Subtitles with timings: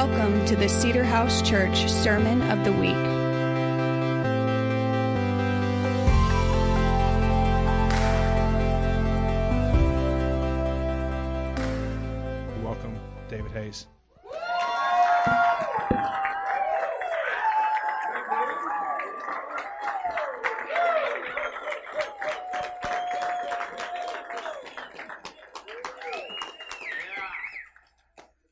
[0.00, 2.96] Welcome to the Cedar House Church Sermon of the Week.
[12.64, 12.98] Welcome,
[13.28, 13.86] David Hayes.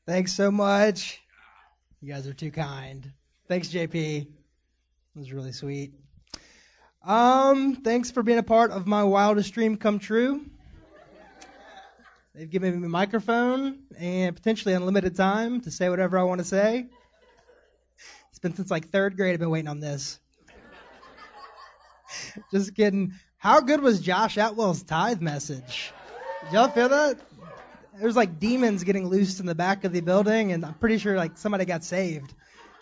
[0.05, 1.19] Thanks so much.
[2.01, 3.11] You guys are too kind.
[3.49, 4.21] Thanks, JP.
[4.21, 4.27] It
[5.15, 5.93] was really sweet.
[7.03, 10.45] Um, thanks for being a part of my wildest dream come true.
[12.33, 16.45] They've given me a microphone and potentially unlimited time to say whatever I want to
[16.45, 16.87] say.
[18.29, 20.21] It's been since like third grade I've been waiting on this.
[22.53, 23.13] Just kidding.
[23.37, 25.91] How good was Josh Atwell's tithe message?
[26.45, 27.17] Did y'all feel that?
[27.99, 31.17] There's like demons getting loosed in the back of the building, and I'm pretty sure
[31.17, 32.33] like somebody got saved.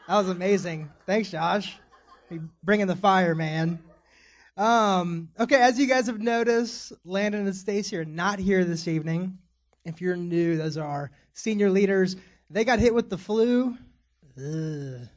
[0.08, 0.90] That was amazing.
[1.06, 1.76] Thanks, Josh.
[2.64, 3.80] Bringing the fire, man.
[4.58, 9.38] Um, okay, as you guys have noticed, Landon and Stacy are not here this evening.
[9.86, 12.16] If you're new, those are our senior leaders.
[12.50, 13.78] They got hit with the flu.
[14.38, 15.08] Ugh,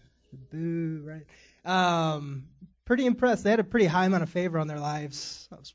[0.50, 1.26] boo, right?
[1.64, 2.44] Um,
[2.84, 3.44] pretty impressed.
[3.44, 5.48] They had a pretty high amount of favor on their lives.
[5.52, 5.74] I was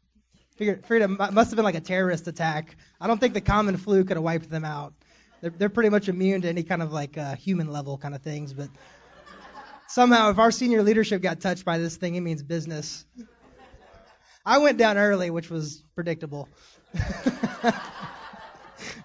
[0.55, 2.77] Figured, figured it must have been like a terrorist attack.
[2.99, 4.93] I don't think the common flu could have wiped them out.
[5.41, 8.21] They're, they're pretty much immune to any kind of like uh, human level kind of
[8.21, 8.53] things.
[8.53, 8.69] But
[9.87, 13.05] somehow, if our senior leadership got touched by this thing, it means business.
[14.45, 16.47] I went down early, which was predictable.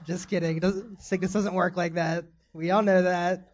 [0.07, 0.61] Just kidding.
[0.61, 2.27] Doesn't, sickness doesn't work like that.
[2.53, 3.53] We all know that.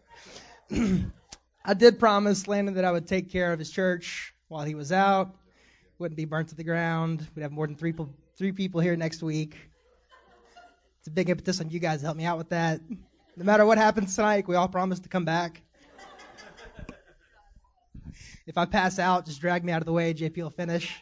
[1.64, 4.92] I did promise Landon that I would take care of his church while he was
[4.92, 5.34] out
[5.98, 7.26] wouldn't be burnt to the ground.
[7.34, 9.56] We'd have more than three people, three people here next week.
[10.98, 12.80] It's a big impetus on you guys to help me out with that.
[13.36, 15.62] No matter what happens tonight, we all promise to come back.
[18.46, 20.14] If I pass out, just drag me out of the way.
[20.14, 20.94] JP will finish.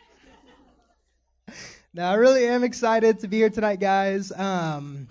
[1.92, 4.32] Now, I really am excited to be here tonight, guys.
[4.32, 5.08] Um,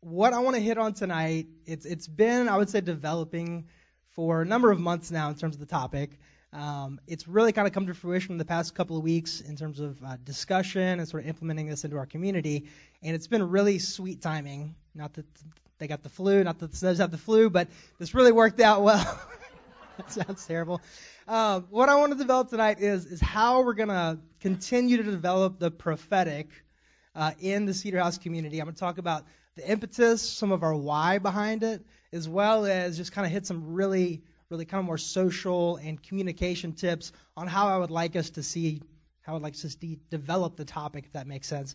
[0.00, 3.68] what I want to hit on tonight, it's it's been, I would say, developing
[4.10, 6.18] for a number of months now in terms of the topic.
[6.52, 9.56] Um, it's really kind of come to fruition in the past couple of weeks in
[9.56, 12.64] terms of uh, discussion and sort of implementing this into our community.
[13.02, 14.74] And it's been really sweet timing.
[14.94, 15.26] Not that
[15.78, 18.60] they got the flu, not that the Snows have the flu, but this really worked
[18.60, 19.20] out well.
[19.98, 20.80] that sounds terrible.
[21.26, 25.02] Um, what I want to develop tonight is is how we're going to continue to
[25.02, 26.48] develop the prophetic
[27.14, 28.58] uh, in the Cedar House community.
[28.60, 29.24] I'm going to talk about
[29.56, 33.44] the impetus, some of our why behind it, as well as just kind of hit
[33.44, 38.16] some really really kind of more social and communication tips on how I would like
[38.16, 38.80] us to see,
[39.20, 41.74] how I'd like us to develop the topic, if that makes sense.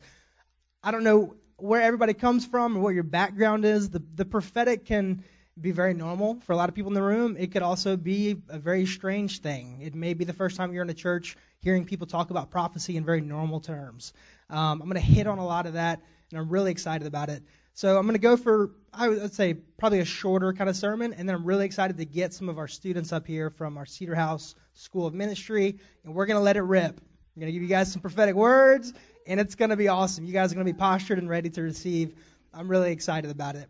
[0.82, 3.92] I don't know where everybody comes from or what your background is.
[3.92, 5.24] The, the prophetic can
[5.60, 7.38] be very normal for a lot of people in the room.
[7.38, 9.82] It could also be a very strange thing.
[9.84, 12.98] It may be the first time you're in a church hearing people talk about prophecy
[12.98, 14.14] in very normal terms.
[14.50, 16.02] Um, I'm going to hit on a lot of that,
[16.32, 17.44] and I'm really excited about it.
[17.76, 21.14] So I'm going to go for, I would say, probably a shorter kind of sermon,
[21.14, 23.86] and then I'm really excited to get some of our students up here from our
[23.88, 27.02] Cedar House School of Ministry, and we're going to let it rip.
[27.36, 28.94] I'm going to give you guys some prophetic words,
[29.26, 30.26] and it's going to be awesome.
[30.26, 32.14] You guys are going to be postured and ready to receive.
[32.54, 33.68] I'm really excited about it.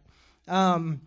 [0.50, 1.00] Um,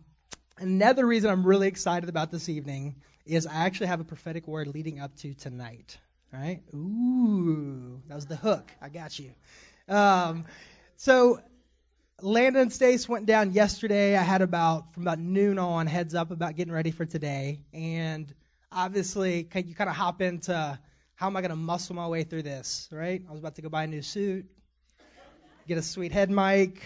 [0.57, 2.97] another reason I'm really excited about this evening
[3.27, 5.99] is I actually have a prophetic word leading up to tonight.
[6.33, 6.63] All right?
[6.75, 8.73] Ooh, that was the hook.
[8.81, 9.33] I got you.
[9.87, 10.47] Um,
[10.97, 11.41] so
[12.23, 14.17] Landon and Stace went down yesterday.
[14.17, 18.33] I had about from about noon on heads up about getting ready for today, and
[18.73, 20.79] obviously you kind of hop into
[21.15, 23.23] how am I going to muscle my way through this, right?
[23.29, 24.47] I was about to go buy a new suit,
[25.69, 26.81] get a sweet head mic.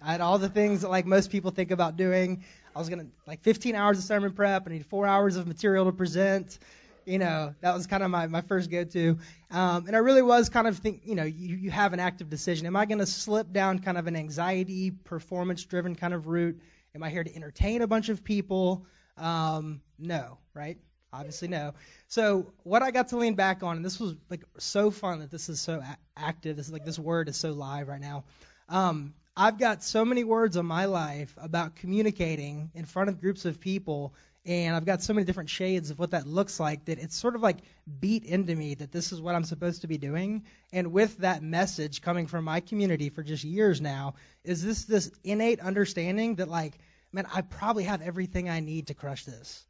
[0.00, 2.44] I had all the things that like most people think about doing.
[2.72, 4.68] I was gonna like 15 hours of sermon prep.
[4.68, 6.60] I need four hours of material to present
[7.06, 9.18] you know, that was kind of my, my first go to.
[9.50, 12.28] Um, and I really was kind of think, you know, you, you have an active
[12.28, 12.66] decision.
[12.66, 16.60] Am I going to slip down kind of an anxiety, performance driven kind of route?
[16.94, 18.84] Am I here to entertain a bunch of people?
[19.16, 20.78] Um, no, right?
[21.12, 21.74] Obviously, no.
[22.08, 25.30] So, what I got to lean back on, and this was like so fun that
[25.30, 26.56] this is so a- active.
[26.56, 28.24] This is like this word is so live right now.
[28.68, 33.44] Um, I've got so many words in my life about communicating in front of groups
[33.44, 34.14] of people
[34.46, 37.34] and I've got so many different shades of what that looks like that it's sort
[37.34, 37.58] of like
[37.98, 40.44] beat into me that this is what I'm supposed to be doing.
[40.72, 44.14] And with that message coming from my community for just years now,
[44.44, 46.78] is this this innate understanding that like,
[47.12, 49.66] man, I probably have everything I need to crush this.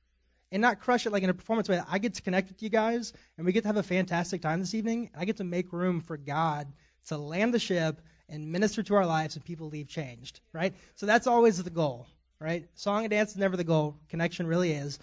[0.52, 1.80] And not crush it like in a performance way.
[1.88, 4.60] I get to connect with you guys and we get to have a fantastic time
[4.60, 5.10] this evening.
[5.12, 6.70] And I get to make room for God
[7.06, 10.74] to land the ship and minister to our lives and people leave changed, right?
[10.96, 12.06] So that's always the goal
[12.40, 12.66] right?
[12.74, 13.96] Song and dance is never the goal.
[14.08, 14.98] Connection really is.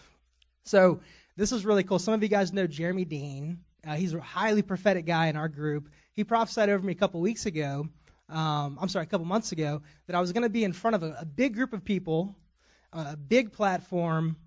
[0.65, 1.01] So
[1.35, 1.99] this is really cool.
[1.99, 3.59] Some of you guys know Jeremy Dean.
[3.85, 5.89] Uh, he's a highly prophetic guy in our group.
[6.13, 7.87] He prophesied over me a couple weeks ago.
[8.29, 10.95] Um, I'm sorry, a couple months ago, that I was going to be in front
[10.95, 12.35] of a, a big group of people,
[12.93, 14.37] uh, a big platform,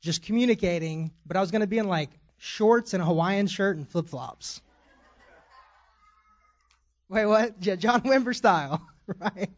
[0.00, 3.76] just communicating, but I was going to be in like shorts and a Hawaiian shirt
[3.76, 4.62] and flip flops.
[7.08, 7.60] Wait, what?
[7.60, 8.80] John Wimber style,
[9.18, 9.50] right?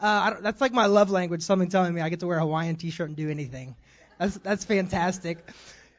[0.00, 1.42] Uh, that's like my love language.
[1.42, 3.76] Something telling me I get to wear a Hawaiian T-shirt and do anything.
[4.18, 5.38] That's that's fantastic.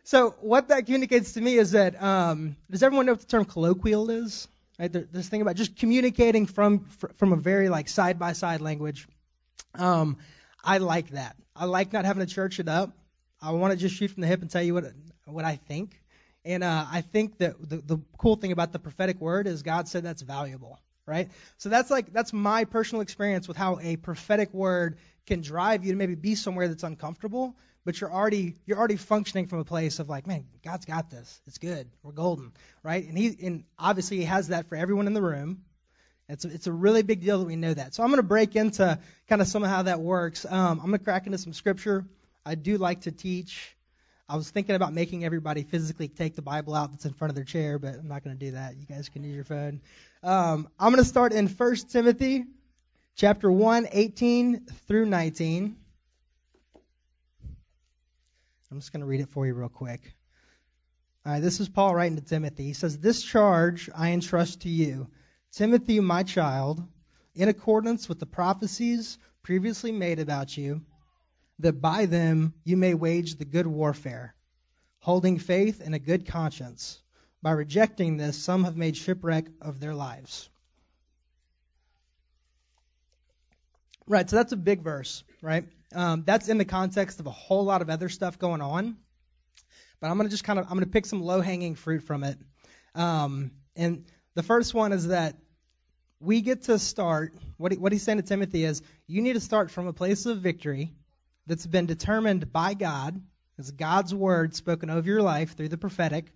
[0.04, 3.46] So what that communicates to me is that um, does everyone know what the term
[3.46, 4.48] colloquial is?
[4.80, 9.08] Right, this thing about just communicating from from a very like side by side language.
[9.74, 10.18] Um,
[10.64, 11.36] I like that.
[11.56, 12.92] I like not having to church it up.
[13.42, 14.86] I want to just shoot from the hip and tell you what
[15.26, 16.00] what I think.
[16.46, 19.90] And uh, I think that the, the cool thing about the prophetic word is God
[19.90, 21.30] said that's valuable, right?
[21.58, 25.92] So that's like that's my personal experience with how a prophetic word can drive you
[25.94, 27.56] to maybe be somewhere that's uncomfortable,
[27.86, 31.42] but you're already you're already functioning from a place of like, man, God's got this.
[31.48, 31.90] It's good.
[32.04, 32.52] We're golden,
[32.84, 33.08] right?
[33.08, 35.64] And he and obviously he has that for everyone in the room.
[36.30, 37.96] It's a, it's a really big deal that we know that.
[37.96, 39.00] So I'm going to break into
[39.30, 40.46] kind of some of how that works.
[40.46, 42.06] Um, I'm going to crack into some scripture.
[42.46, 43.77] I do like to teach.
[44.30, 47.36] I was thinking about making everybody physically take the Bible out that's in front of
[47.36, 48.76] their chair, but I'm not going to do that.
[48.76, 49.80] You guys can use your phone.
[50.22, 52.44] Um, I'm going to start in 1 Timothy
[53.16, 55.78] chapter 1, 18 through 19.
[58.70, 60.02] I'm just going to read it for you real quick.
[61.26, 62.66] All right, this is Paul writing to Timothy.
[62.66, 65.08] He says, This charge I entrust to you,
[65.54, 66.84] Timothy, my child,
[67.34, 70.82] in accordance with the prophecies previously made about you
[71.60, 74.36] that by them you may wage the good warfare,
[75.00, 77.00] holding faith and a good conscience.
[77.42, 80.50] By rejecting this, some have made shipwreck of their lives.
[84.08, 85.66] Right, so that's a big verse, right?
[85.94, 88.98] Um, that's in the context of a whole lot of other stuff going on.
[90.00, 92.24] But I'm going to just kind of I'm to pick some low hanging fruit from
[92.24, 92.38] it.
[92.96, 94.06] Um, and
[94.36, 95.36] the first one is that
[96.20, 97.34] we get to start.
[97.58, 100.26] What, he, what he's saying to Timothy is, you need to start from a place
[100.26, 100.94] of victory
[101.48, 103.20] that's been determined by God,
[103.58, 106.32] as God's word spoken over your life through the prophetic.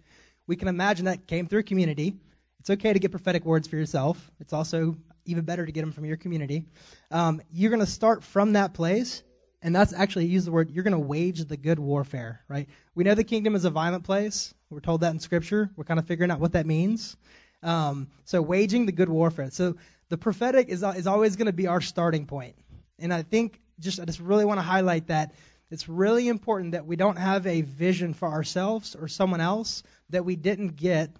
[0.47, 2.15] We can imagine that came through community.
[2.59, 4.31] It's okay to get prophetic words for yourself.
[4.39, 6.65] It's also even better to get them from your community.
[7.11, 9.21] Um, you're going to start from that place,
[9.61, 10.71] and that's actually use the word.
[10.71, 12.67] You're going to wage the good warfare, right?
[12.95, 14.53] We know the kingdom is a violent place.
[14.69, 15.69] We're told that in Scripture.
[15.75, 17.17] We're kind of figuring out what that means.
[17.61, 19.51] Um, so waging the good warfare.
[19.51, 19.75] So
[20.09, 22.55] the prophetic is is always going to be our starting point,
[22.97, 25.33] and I think just I just really want to highlight that
[25.69, 30.25] it's really important that we don't have a vision for ourselves or someone else that
[30.25, 31.11] we didn't get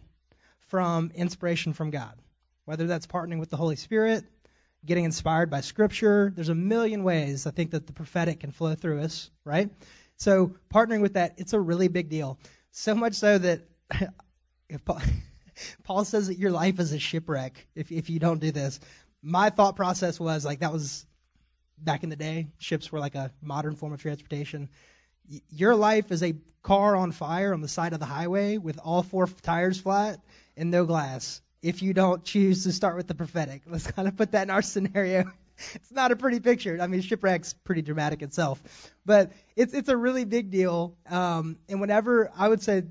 [0.68, 2.14] from inspiration from God.
[2.66, 4.26] Whether that's partnering with the Holy Spirit,
[4.86, 8.76] getting inspired by Scripture, there's a million ways I think that the prophetic can flow
[8.76, 9.70] through us, right?
[10.18, 12.38] So partnering with that, it's a really big deal.
[12.72, 13.62] So much so that
[14.70, 15.02] if Paul,
[15.84, 18.80] Paul says that your life is a shipwreck if if you don't do this.
[19.24, 21.06] My thought process was like that was
[21.84, 24.70] back in the day, ships were like a modern form of transportation.
[25.50, 29.04] your life is a car on fire on the side of the highway with all
[29.04, 30.20] four tires flat
[30.58, 31.42] and no glass.
[31.62, 34.50] If you don't choose to start with the prophetic, let's kind of put that in
[34.50, 35.32] our scenario.
[35.76, 36.78] it's not a pretty picture.
[36.82, 38.62] I mean, shipwreck's pretty dramatic itself,
[39.06, 40.96] but it's it's a really big deal.
[41.10, 42.84] Um, and whenever I would say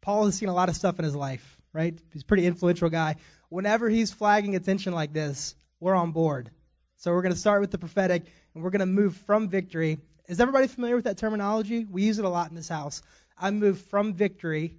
[0.00, 1.98] Paul has seen a lot of stuff in his life, right?
[2.12, 3.16] He's a pretty influential guy.
[3.50, 6.50] Whenever he's flagging attention like this, we're on board.
[6.98, 8.24] So we're going to start with the prophetic,
[8.54, 9.98] and we're going to move from victory.
[10.28, 11.84] Is everybody familiar with that terminology?
[11.84, 13.02] We use it a lot in this house.
[13.38, 14.74] I move from victory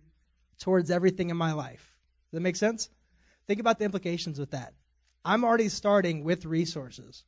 [0.59, 1.95] towards everything in my life.
[2.29, 2.89] Does that make sense?
[3.47, 4.73] Think about the implications with that.
[5.23, 7.23] I'm already starting with resources.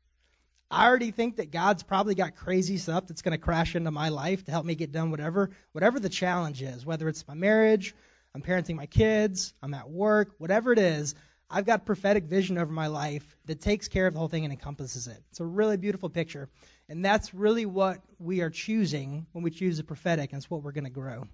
[0.70, 4.10] I already think that God's probably got crazy stuff that's going to crash into my
[4.10, 7.96] life to help me get done whatever, whatever the challenge is, whether it's my marriage,
[8.36, 11.16] I'm parenting my kids, I'm at work, whatever it is.
[11.54, 14.54] I've got prophetic vision over my life that takes care of the whole thing and
[14.54, 15.18] encompasses it.
[15.32, 16.50] It's a really beautiful picture.
[16.88, 20.64] And that's really what we are choosing when we choose the prophetic, and it's what
[20.64, 21.28] we're going to grow.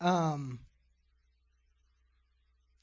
[0.00, 0.60] Um,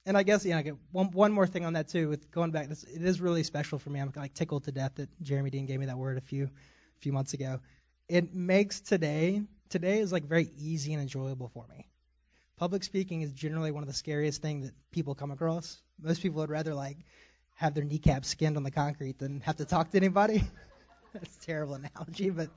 [0.06, 2.10] and I guess, yeah, I get one, one more thing on that too.
[2.10, 4.00] With going back, this, it is really special for me.
[4.00, 7.00] I'm like tickled to death that Jeremy Dean gave me that word a few, a
[7.00, 7.60] few months ago.
[8.08, 11.89] It makes today, today is like very easy and enjoyable for me.
[12.60, 15.82] Public speaking is generally one of the scariest things that people come across.
[15.98, 16.98] Most people would rather like
[17.56, 20.44] have their kneecaps skinned on the concrete than have to talk to anybody.
[21.14, 22.50] That's a terrible analogy, but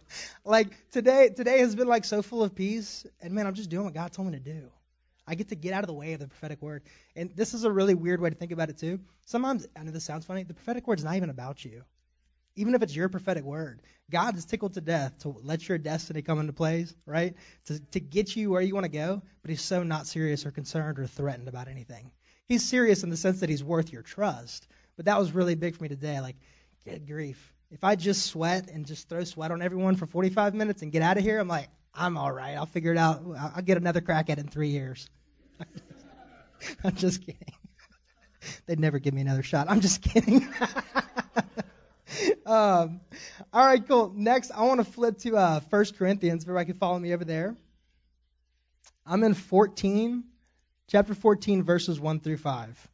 [0.44, 3.84] like today, today has been like so full of peace, and man, I'm just doing
[3.84, 4.72] what God told me to do.
[5.24, 6.82] I get to get out of the way of the prophetic word,
[7.14, 8.98] and this is a really weird way to think about it too.
[9.26, 10.42] Sometimes I know this sounds funny.
[10.42, 11.84] The prophetic word is not even about you.
[12.56, 13.80] Even if it's your prophetic word.
[14.10, 17.34] God is tickled to death to let your destiny come into place, right?
[17.66, 20.50] To, to get you where you want to go, but he's so not serious or
[20.50, 22.10] concerned or threatened about anything.
[22.46, 24.66] He's serious in the sense that he's worth your trust.
[24.96, 26.20] But that was really big for me today.
[26.20, 26.36] Like,
[27.06, 27.52] grief.
[27.70, 31.00] If I just sweat and just throw sweat on everyone for 45 minutes and get
[31.00, 32.54] out of here, I'm like, I'm all right.
[32.54, 33.22] I'll figure it out.
[33.56, 35.08] I'll get another crack at it in three years.
[36.84, 37.54] I'm just kidding.
[38.66, 39.68] They'd never give me another shot.
[39.70, 40.46] I'm just kidding.
[42.46, 43.00] um,
[43.52, 44.12] all right, cool.
[44.14, 46.42] Next, I want to flip to uh, 1 Corinthians.
[46.42, 47.56] If everybody can follow me over there.
[49.04, 50.24] I'm in 14,
[50.88, 52.88] chapter 14, verses 1 through 5.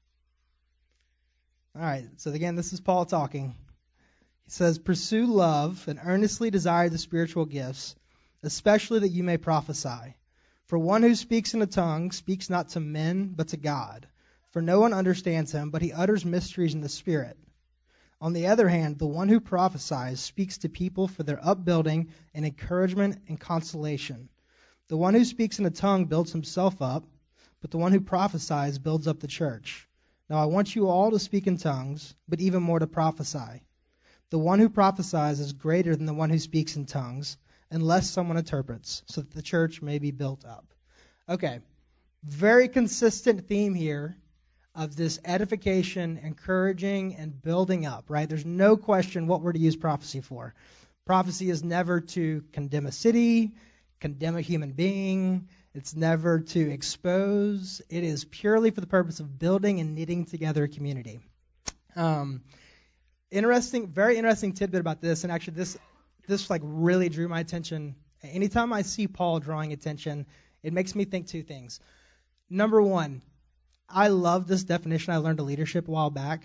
[1.76, 3.54] All right, so again, this is Paul talking.
[4.44, 7.94] He says, Pursue love and earnestly desire the spiritual gifts,
[8.42, 10.16] especially that you may prophesy.
[10.66, 14.06] For one who speaks in a tongue speaks not to men, but to God.
[14.52, 17.36] For no one understands him, but he utters mysteries in the Spirit.
[18.20, 22.44] On the other hand, the one who prophesies speaks to people for their upbuilding and
[22.44, 24.28] encouragement and consolation.
[24.88, 27.04] The one who speaks in a tongue builds himself up,
[27.60, 29.88] but the one who prophesies builds up the church.
[30.28, 33.62] Now I want you all to speak in tongues, but even more to prophesy.
[34.30, 37.36] The one who prophesies is greater than the one who speaks in tongues,
[37.70, 40.66] unless someone interprets, so that the church may be built up.
[41.28, 41.60] Okay,
[42.24, 44.16] very consistent theme here
[44.78, 48.28] of this edification, encouraging, and building up, right?
[48.28, 50.54] There's no question what we're to use prophecy for.
[51.04, 53.50] Prophecy is never to condemn a city,
[53.98, 55.48] condemn a human being.
[55.74, 57.82] It's never to expose.
[57.90, 61.18] It is purely for the purpose of building and knitting together a community.
[61.96, 62.42] Um,
[63.32, 65.76] interesting, very interesting tidbit about this, and actually this
[66.28, 67.96] this like really drew my attention.
[68.22, 70.26] Anytime I see Paul drawing attention,
[70.62, 71.80] it makes me think two things.
[72.48, 73.22] Number one,
[73.88, 76.44] I love this definition I learned of leadership a while back.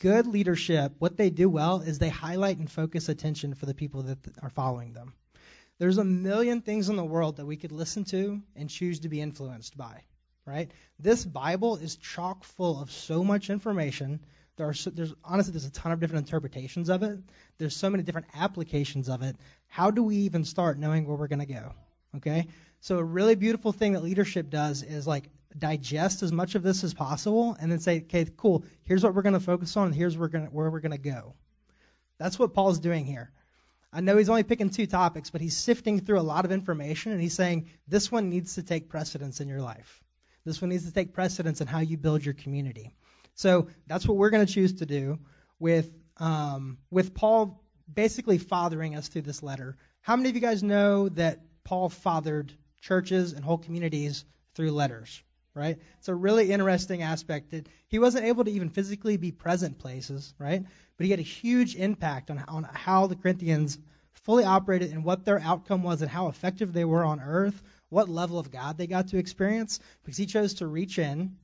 [0.00, 4.02] Good leadership, what they do well is they highlight and focus attention for the people
[4.04, 5.14] that are following them.
[5.78, 9.08] There's a million things in the world that we could listen to and choose to
[9.08, 10.02] be influenced by,
[10.44, 10.70] right?
[10.98, 14.20] This Bible is chock full of so much information.
[14.56, 17.18] There are so, there's honestly there's a ton of different interpretations of it.
[17.58, 19.36] There's so many different applications of it.
[19.68, 21.72] How do we even start knowing where we're going to go?
[22.16, 22.48] Okay?
[22.80, 26.84] So a really beautiful thing that leadership does is like digest as much of this
[26.84, 29.94] as possible and then say, okay, cool, here's what we're going to focus on, and
[29.94, 31.34] here's where we're going where we're going to go.
[32.18, 33.30] That's what Paul's doing here.
[33.92, 37.10] I know he's only picking two topics, but he's sifting through a lot of information
[37.10, 40.04] and he's saying this one needs to take precedence in your life.
[40.44, 42.94] This one needs to take precedence in how you build your community.
[43.34, 45.18] So that's what we're going to choose to do
[45.58, 49.76] with um, with Paul basically fathering us through this letter.
[50.02, 52.52] How many of you guys know that Paul fathered
[52.82, 55.22] churches and whole communities through letters?
[55.54, 55.78] Right?
[55.98, 60.32] It's a really interesting aspect that he wasn't able to even physically be present places,
[60.38, 60.64] right?
[60.96, 63.78] But he had a huge impact on, on how the Corinthians
[64.12, 68.08] fully operated and what their outcome was and how effective they were on earth, what
[68.08, 71.36] level of God they got to experience, because he chose to reach in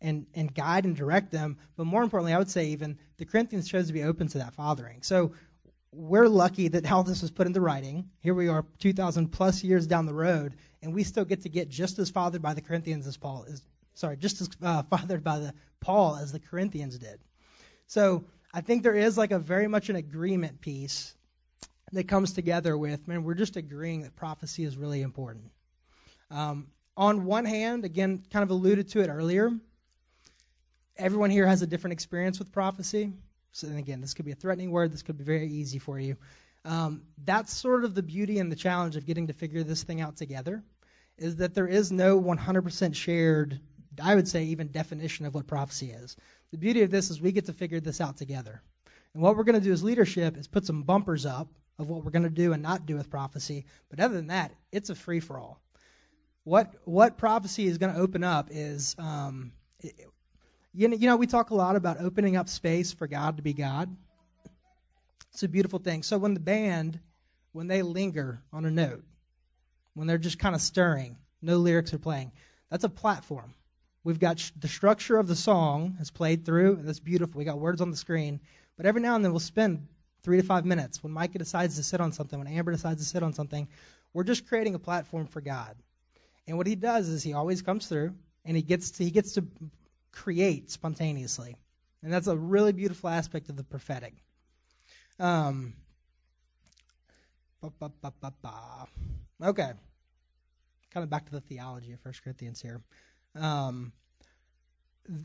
[0.00, 1.58] and, and guide and direct them.
[1.76, 4.54] But more importantly, I would say even the Corinthians chose to be open to that
[4.54, 5.02] fathering.
[5.02, 5.32] So
[5.92, 8.08] we're lucky that all this was put into writing.
[8.20, 11.68] Here we are, 2,000 plus years down the road, and we still get to get
[11.68, 13.62] just as fathered by the Corinthians as Paul is.
[13.94, 17.20] Sorry, just as uh, fathered by the Paul as the Corinthians did.
[17.86, 21.14] So I think there is like a very much an agreement piece
[21.92, 23.22] that comes together with man.
[23.24, 25.50] We're just agreeing that prophecy is really important.
[26.30, 29.50] Um, on one hand, again, kind of alluded to it earlier.
[30.96, 33.12] Everyone here has a different experience with prophecy.
[33.52, 34.92] So, and again, this could be a threatening word.
[34.92, 36.16] This could be very easy for you.
[36.64, 40.00] Um, that's sort of the beauty and the challenge of getting to figure this thing
[40.00, 40.62] out together,
[41.18, 43.60] is that there is no 100% shared,
[44.02, 46.16] I would say, even definition of what prophecy is.
[46.50, 48.62] The beauty of this is we get to figure this out together.
[49.14, 52.04] And what we're going to do as leadership is put some bumpers up of what
[52.04, 53.66] we're going to do and not do with prophecy.
[53.90, 55.60] But other than that, it's a free for all.
[56.44, 59.94] What what prophecy is going to open up is um, it,
[60.74, 63.42] you know, you know, we talk a lot about opening up space for God to
[63.42, 63.94] be God.
[65.32, 66.02] It's a beautiful thing.
[66.02, 66.98] So when the band,
[67.52, 69.04] when they linger on a note,
[69.94, 72.32] when they're just kind of stirring, no lyrics are playing,
[72.70, 73.54] that's a platform.
[74.04, 77.38] We've got sh- the structure of the song has played through, and that's beautiful.
[77.38, 78.40] We got words on the screen,
[78.76, 79.86] but every now and then we'll spend
[80.22, 83.08] three to five minutes when Micah decides to sit on something, when Amber decides to
[83.08, 83.68] sit on something.
[84.12, 85.76] We're just creating a platform for God.
[86.46, 89.34] And what he does is he always comes through, and he gets to, he gets
[89.34, 89.46] to
[90.10, 91.56] create spontaneously.
[92.02, 94.14] And that's a really beautiful aspect of the prophetic.
[95.20, 95.74] Um,
[99.42, 99.72] okay.
[100.92, 102.82] Kind of back to the theology of 1 Corinthians here.
[103.34, 103.92] Um,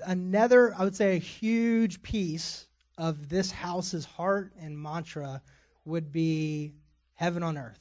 [0.05, 2.65] another, I would say, a huge piece
[2.97, 5.41] of this house's heart and mantra
[5.85, 6.73] would be
[7.15, 7.79] heaven on earth.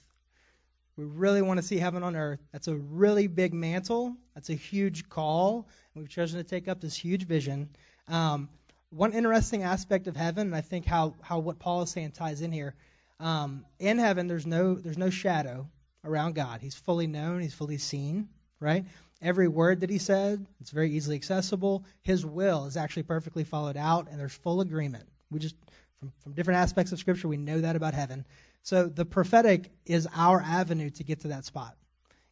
[0.97, 2.41] We really want to see heaven on earth.
[2.53, 4.17] That's a really big mantle.
[4.35, 5.69] That's a huge call.
[5.95, 7.71] We've chosen to take up this huge vision.
[8.09, 8.49] Um,
[8.91, 12.41] one interesting aspect of heaven, and I think how, how what Paul is saying ties
[12.41, 12.75] in here.
[13.21, 15.69] Um, in heaven, there's no there's no shadow
[16.05, 16.61] around God.
[16.61, 17.41] He's fully known.
[17.41, 18.29] He's fully seen.
[18.61, 18.85] Right.
[19.23, 21.85] Every word that he said, it's very easily accessible.
[22.03, 25.09] His will is actually perfectly followed out, and there's full agreement.
[25.31, 25.57] We just
[25.99, 28.27] from, from different aspects of Scripture, we know that about heaven.
[28.63, 31.77] So the prophetic is our avenue to get to that spot.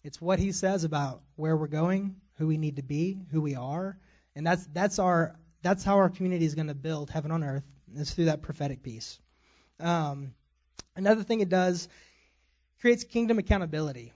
[0.03, 3.55] It's what he says about where we're going, who we need to be, who we
[3.55, 3.97] are,
[4.37, 7.65] and that's that's our that's how our community is going to build heaven on earth.
[7.97, 9.19] Is through that prophetic piece.
[9.79, 10.35] Um,
[10.97, 11.89] another thing it does
[12.81, 14.13] creates kingdom accountability.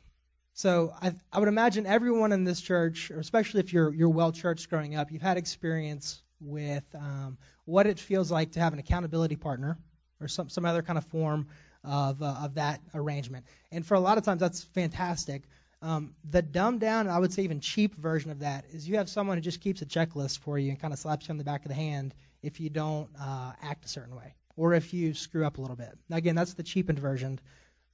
[0.54, 4.68] So I, I would imagine everyone in this church, especially if you're you're well churched
[4.68, 9.36] growing up, you've had experience with um, what it feels like to have an accountability
[9.36, 9.78] partner
[10.20, 11.46] or some some other kind of form
[11.84, 13.46] of uh, of that arrangement.
[13.70, 15.42] And for a lot of times that's fantastic.
[15.80, 19.08] Um, the dumbed down, I would say even cheap version of that is you have
[19.08, 21.44] someone who just keeps a checklist for you and kind of slaps you on the
[21.44, 25.14] back of the hand if you don't uh, act a certain way or if you
[25.14, 25.96] screw up a little bit.
[26.08, 27.38] Now, again, that's the cheapened version.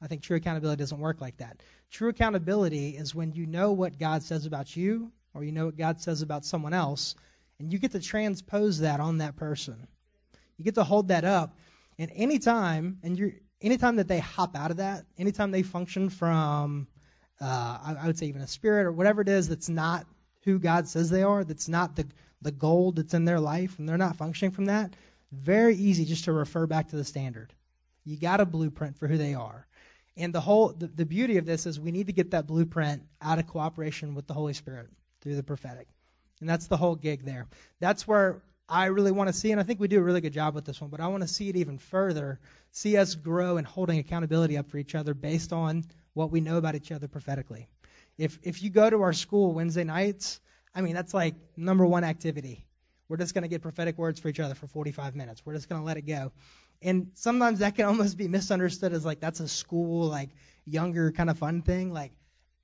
[0.02, 1.62] I think true accountability doesn't work like that.
[1.90, 5.76] True accountability is when you know what God says about you or you know what
[5.76, 7.14] God says about someone else,
[7.58, 9.86] and you get to transpose that on that person.
[10.56, 11.56] You get to hold that up,
[11.98, 16.86] and anytime, and you're anytime that they hop out of that, anytime they function from,
[17.40, 20.06] uh, I, I would say even a spirit or whatever it is that's not
[20.44, 22.06] who God says they are, that's not the
[22.40, 24.94] the gold that's in their life, and they're not functioning from that,
[25.32, 27.52] very easy just to refer back to the standard.
[28.04, 29.66] You got a blueprint for who they are.
[30.16, 33.02] And the whole the, the beauty of this is we need to get that blueprint
[33.20, 34.88] out of cooperation with the Holy Spirit
[35.20, 35.88] through the prophetic.
[36.40, 37.46] And that's the whole gig there.
[37.80, 40.32] That's where I really want to see, and I think we do a really good
[40.32, 42.40] job with this one, but I want to see it even further,
[42.72, 46.56] see us grow in holding accountability up for each other based on what we know
[46.56, 47.68] about each other prophetically.
[48.16, 50.40] If if you go to our school Wednesday nights,
[50.74, 52.64] I mean that's like number one activity.
[53.14, 55.46] We're just going to get prophetic words for each other for 45 minutes.
[55.46, 56.32] We're just going to let it go.
[56.82, 60.30] And sometimes that can almost be misunderstood as like that's a school like
[60.66, 61.92] younger kind of fun thing.
[61.92, 62.10] Like,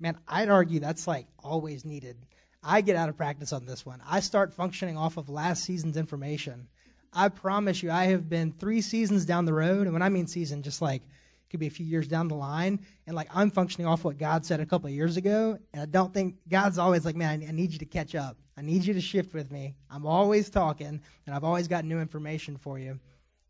[0.01, 2.17] man, I'd argue that's like always needed.
[2.65, 4.03] I get out of practice on this one.
[4.05, 6.67] I start functioning off of last season's information.
[7.13, 10.27] I promise you, I have been three seasons down the road, and when I mean
[10.27, 11.03] season, just like
[11.51, 14.47] could be a few years down the line, and like I'm functioning off what God
[14.47, 17.53] said a couple of years ago, and I don't think God's always like, man, I
[17.53, 18.37] need you to catch up.
[18.57, 19.75] I need you to shift with me.
[19.91, 22.99] I'm always talking, and I've always got new information for you.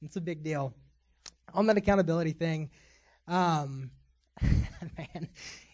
[0.03, 0.73] It's a big deal.
[1.53, 2.71] On that accountability thing,
[3.29, 3.91] um,
[4.43, 5.29] man,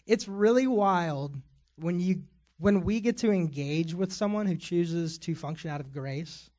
[0.05, 1.35] it's really wild
[1.77, 2.23] when you
[2.59, 6.49] when we get to engage with someone who chooses to function out of grace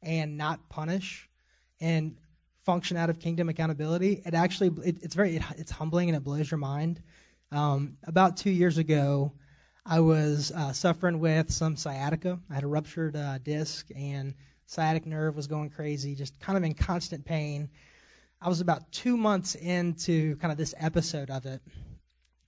[0.00, 1.28] and not punish
[1.80, 2.16] and
[2.64, 6.24] function out of kingdom accountability, it actually it, it's very it, it's humbling and it
[6.24, 7.02] blows your mind.
[7.50, 9.32] Um, about two years ago,
[9.84, 12.38] I was uh, suffering with some sciatica.
[12.50, 14.34] I had a ruptured uh, disc and
[14.66, 17.68] sciatic nerve was going crazy, just kind of in constant pain.
[18.40, 21.60] I was about two months into kind of this episode of it.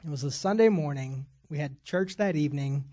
[0.05, 1.27] It was a Sunday morning.
[1.49, 2.85] We had church that evening.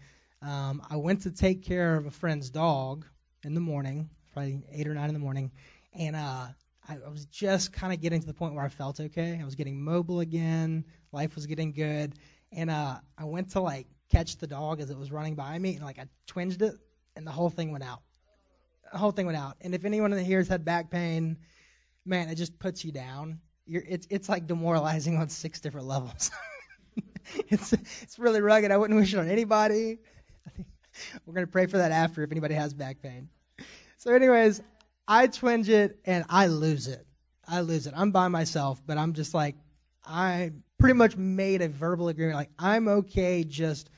[0.41, 3.05] Um, I went to take care of a friend's dog
[3.43, 5.51] in the morning, probably eight or nine in the morning,
[5.93, 6.47] and uh,
[6.88, 9.39] I, was just kind of getting to the point where I felt okay.
[9.39, 10.86] I was getting mobile again.
[11.12, 12.15] Life was getting good,
[12.52, 15.76] and uh, I went to like catch the dog as it was running by me,
[15.76, 16.76] and like I twinged it,
[17.15, 18.02] and the whole thing went out.
[18.91, 19.58] The whole thing went out.
[19.62, 21.38] And if anyone in here has had back pain,
[22.06, 23.39] man, it just puts you down.
[23.65, 26.32] You're, it's it's like demoralizing on six different levels.
[27.48, 28.72] it's it's really rugged.
[28.72, 30.00] I wouldn't wish it on anybody.
[30.48, 30.67] I think
[31.26, 33.30] We're gonna pray for that after if anybody has back pain.
[33.98, 34.62] So, anyways,
[35.12, 37.06] I twinge it and I lose it.
[37.45, 37.93] I lose it.
[37.97, 39.58] I'm by myself, but I'm just like
[40.06, 42.38] I pretty much made a verbal agreement.
[42.38, 43.89] Like I'm okay, just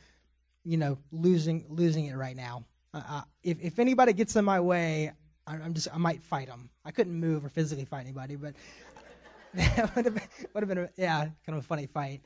[0.63, 2.65] you know, losing losing it right now.
[2.95, 5.11] Uh, if if anybody gets in my way,
[5.45, 6.71] I'm just I might fight them.
[6.83, 8.55] I couldn't move or physically fight anybody, but
[9.53, 10.23] that would have been,
[10.55, 12.21] would have been a, yeah, kind of a funny fight.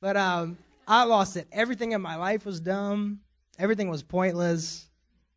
[0.00, 0.56] But um,
[0.88, 1.46] I lost it.
[1.52, 3.20] Everything in my life was dumb.
[3.58, 4.89] Everything was pointless.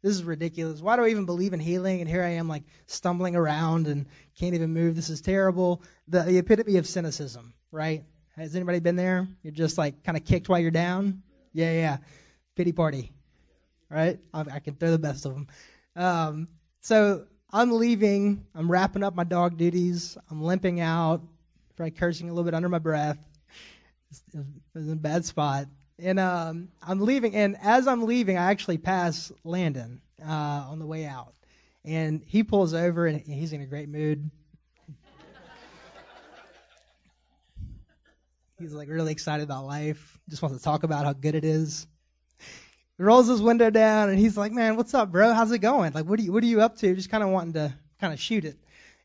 [0.04, 0.82] This is ridiculous.
[0.82, 2.02] Why do I even believe in healing?
[2.02, 4.06] And here I am, like stumbling around and
[4.38, 4.98] can't even move.
[4.98, 5.82] This is terrible.
[6.10, 8.04] The, the epitome of cynicism, right?
[8.36, 9.28] Has anybody been there?
[9.44, 11.24] You're just like kind of kicked while you're down.
[11.54, 11.98] Yeah, yeah.
[12.56, 13.14] Pity party,
[13.90, 14.20] right?
[14.34, 15.48] I, I can throw the best of them.
[15.96, 16.48] Um,
[16.82, 18.46] so I'm leaving.
[18.54, 20.18] I'm wrapping up my dog duties.
[20.30, 21.22] I'm limping out,
[21.78, 23.18] probably cursing a little bit under my breath.
[24.34, 24.44] It
[24.76, 25.68] was in a bad spot.
[26.00, 30.86] And um, I'm leaving, and as I'm leaving, I actually pass Landon uh, on the
[30.86, 31.34] way out.
[31.86, 34.30] And he pulls over and he's in a great mood.
[38.58, 40.18] He's like really excited about life.
[40.30, 41.86] Just wants to talk about how good it is.
[42.98, 45.34] He rolls his window down and he's like, "Man, what's up, bro?
[45.34, 45.92] How's it going?
[45.92, 48.14] Like, what are you what are you up to?" Just kind of wanting to kind
[48.14, 48.58] of shoot it.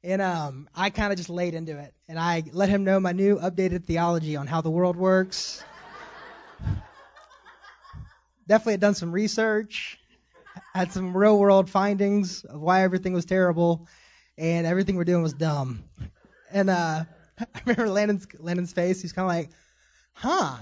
[0.04, 3.10] And um, I kind of just laid into it, and I let him know my
[3.10, 5.60] new updated theology on how the world works.
[8.46, 9.98] Definitely had done some research,
[10.74, 13.86] had some real world findings of why everything was terrible,
[14.38, 15.84] and everything we're doing was dumb.
[16.50, 17.04] And uh,
[17.38, 19.02] I remember Landon's Landon's face.
[19.02, 19.50] He's kind of like,
[20.12, 20.56] "Huh."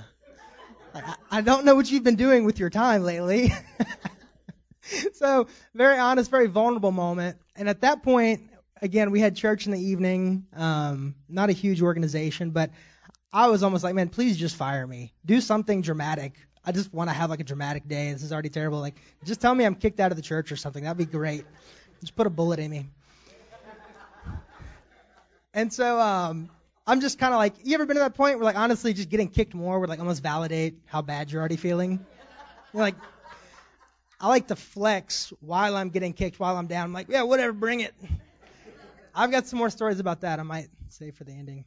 [0.95, 3.53] I, I don't know what you've been doing with your time lately.
[5.15, 7.39] so very honest, very vulnerable moment.
[7.55, 10.47] And at that point, again, we had church in the evening.
[10.55, 12.71] Um, not a huge organization, but
[13.33, 15.13] I was almost like, man, please just fire me.
[15.25, 16.35] Do something dramatic.
[16.65, 18.13] I just want to have like a dramatic day.
[18.13, 18.81] This is already terrible.
[18.81, 20.85] Like, just tell me I'm kicked out of the church or something.
[20.85, 21.45] That'd be great.
[22.01, 22.89] Just put a bullet in me.
[25.55, 26.51] And so um,
[26.87, 29.09] I'm just kind of like, you ever been to that point where like honestly just
[29.09, 32.05] getting kicked more would like almost validate how bad you're already feeling?
[32.73, 32.97] You're like,
[34.21, 36.85] I like to flex while I'm getting kicked, while I'm down.
[36.85, 37.95] I'm like, yeah, whatever, bring it.
[39.15, 40.41] I've got some more stories about that.
[40.41, 41.65] I might save for the ending.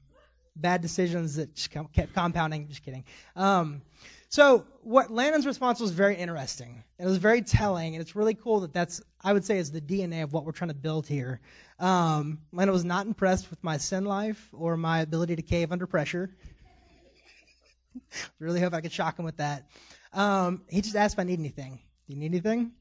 [0.61, 2.67] Bad decisions that just kept compounding.
[2.67, 3.03] Just kidding.
[3.35, 3.81] Um,
[4.29, 6.83] so what Landon's response was very interesting.
[6.99, 9.81] It was very telling, and it's really cool that that's I would say is the
[9.81, 11.41] DNA of what we're trying to build here.
[11.79, 15.87] Um, Landon was not impressed with my sin life or my ability to cave under
[15.87, 16.29] pressure.
[18.39, 19.67] really hope I could shock him with that.
[20.13, 21.79] Um, he just asked if I need anything.
[22.07, 22.71] Do you need anything?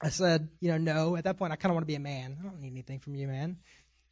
[0.00, 1.16] I said, you know, no.
[1.16, 2.36] At that point, I kind of want to be a man.
[2.40, 3.58] I don't need anything from you, man.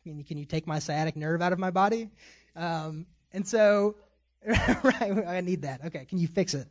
[0.02, 2.10] Can you, can you take my sciatic nerve out of my body?
[2.58, 3.96] Um, and so,
[4.46, 5.86] right, I need that.
[5.86, 6.68] Okay, can you fix it?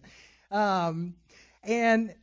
[0.51, 1.15] Um,
[1.63, 2.13] and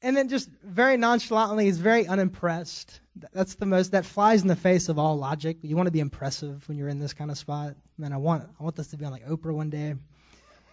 [0.00, 3.00] and then just very nonchalantly, he's very unimpressed.
[3.32, 5.58] That's the most that flies in the face of all logic.
[5.62, 7.74] You want to be impressive when you're in this kind of spot.
[7.96, 9.94] Man, I want I want this to be on like Oprah one day.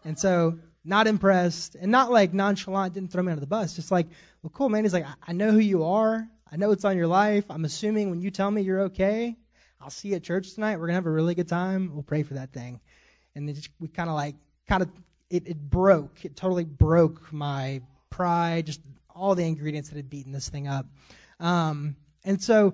[0.04, 3.76] And so not impressed, and not like nonchalant, didn't throw me under the bus.
[3.76, 4.06] Just like,
[4.44, 4.84] well, cool, man.
[4.84, 6.28] He's like, I, I know who you are.
[6.52, 7.46] I know it's on your life.
[7.50, 9.36] I'm assuming when you tell me you're okay,
[9.86, 10.78] I'll see you at church tonight.
[10.78, 11.92] We're gonna have a really good time.
[11.94, 12.80] We'll pray for that thing.
[13.36, 14.34] And just, we kind of like,
[14.68, 14.90] kind of,
[15.30, 16.26] it, it broke.
[16.26, 18.82] It totally broke my pride, just
[19.14, 20.88] all the ingredients that had beaten this thing up.
[21.40, 22.74] Um, and so,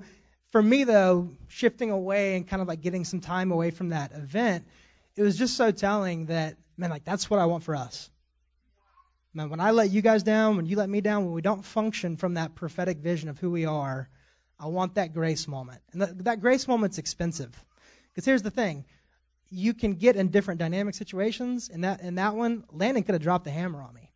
[0.53, 4.13] for me though, shifting away and kind of like getting some time away from that
[4.13, 4.65] event,
[5.17, 8.09] it was just so telling that man, like that's what I want for us.
[9.33, 11.65] Man, when I let you guys down, when you let me down, when we don't
[11.65, 14.07] function from that prophetic vision of who we are,
[14.61, 15.81] I want that grace moment.
[15.91, 17.51] And that, that grace moment's expensive.
[18.09, 18.85] Because here's the thing.
[19.49, 21.67] You can get in different dynamic situations.
[21.69, 24.11] In that in that one, Landon could have dropped the hammer on me.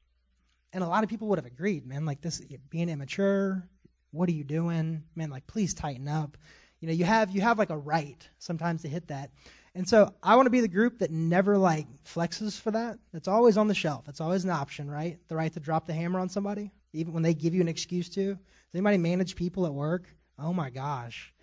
[0.71, 3.67] And a lot of people would have agreed, man, like this being immature,
[4.12, 5.03] what are you doing?
[5.15, 6.38] Man, like please tighten up.
[6.79, 9.31] You know, you have you have like a right sometimes to hit that.
[9.73, 12.97] And so I want to be the group that never like flexes for that.
[13.13, 14.08] It's always on the shelf.
[14.08, 15.19] It's always an option, right?
[15.27, 18.10] The right to drop the hammer on somebody, even when they give you an excuse
[18.12, 18.36] to.
[18.36, 18.39] Does
[18.73, 20.08] anybody manage people at work?
[20.37, 21.33] Oh my gosh.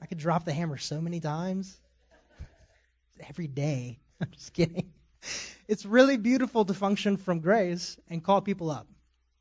[0.00, 1.78] I could drop the hammer so many times.
[3.28, 3.98] Every day.
[4.20, 4.92] I'm just kidding.
[5.68, 8.86] It's really beautiful to function from grace and call people up.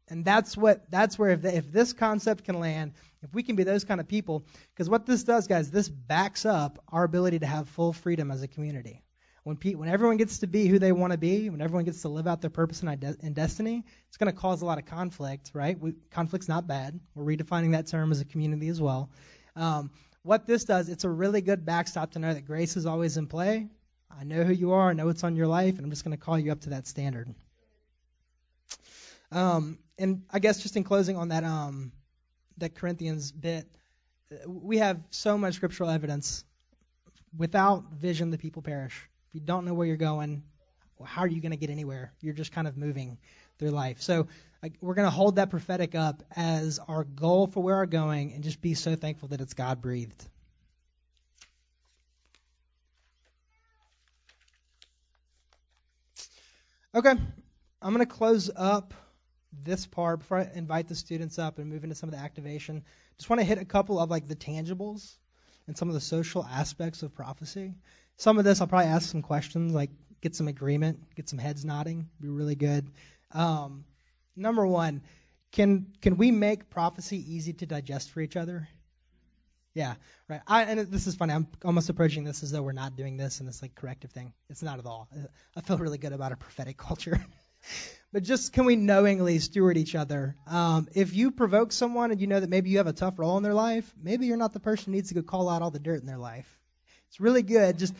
[0.10, 3.56] And that's what that's where if, the, if this concept can land, if we can
[3.56, 7.40] be those kind of people, because what this does, guys, this backs up our ability
[7.40, 9.04] to have full freedom as a community.
[9.44, 12.10] When when everyone gets to be who they want to be, when everyone gets to
[12.10, 14.86] live out their purpose and, ide- and destiny, it's going to cause a lot of
[14.86, 15.80] conflict, right?
[15.80, 17.00] We, conflict's not bad.
[17.16, 19.10] We're redefining that term as a community as well.
[19.56, 19.92] Um,
[20.24, 23.28] what this does, it's a really good backstop to know that grace is always in
[23.28, 23.68] play.
[24.12, 24.90] I know who you are.
[24.90, 26.72] I know what's on your life, and I'm just going to call you up to
[26.72, 27.34] that standard.
[29.32, 31.92] Um, and I guess just in closing on that um,
[32.58, 33.68] that Corinthians bit,
[34.48, 36.44] we have so much scriptural evidence.
[37.38, 39.08] Without vision, the people perish.
[39.30, 40.44] If you don't know where you're going,
[41.04, 42.12] how are you going to get anywhere?
[42.20, 43.20] You're just kind of moving
[43.60, 44.02] through life.
[44.02, 44.28] So
[44.82, 48.44] we're going to hold that prophetic up as our goal for where we're going, and
[48.44, 50.28] just be so thankful that it's God breathed.
[56.96, 58.96] Okay, I'm going to close up
[59.64, 62.84] this part before I invite the students up and move into some of the activation.
[63.18, 65.16] Just want to hit a couple of like the tangibles
[65.68, 67.76] and some of the social aspects of prophecy.
[68.20, 71.64] Some of this I'll probably ask some questions, like get some agreement, get some heads
[71.64, 72.92] nodding, be really good.
[73.32, 73.86] Um,
[74.36, 75.04] number one,
[75.54, 78.68] can can we make prophecy easy to digest for each other?
[79.74, 79.96] Yeah,
[80.28, 80.42] right.
[80.46, 81.32] I, and this is funny.
[81.32, 84.34] I'm almost approaching this as though we're not doing this and this like corrective thing.
[84.50, 85.08] It's not at all.
[85.56, 87.26] I feel really good about our prophetic culture.
[88.12, 90.36] but just can we knowingly steward each other?
[90.46, 93.38] Um, if you provoke someone and you know that maybe you have a tough role
[93.38, 95.72] in their life, maybe you're not the person who needs to go call out all
[95.72, 96.59] the dirt in their life.
[97.10, 97.78] It's really good.
[97.78, 97.94] Just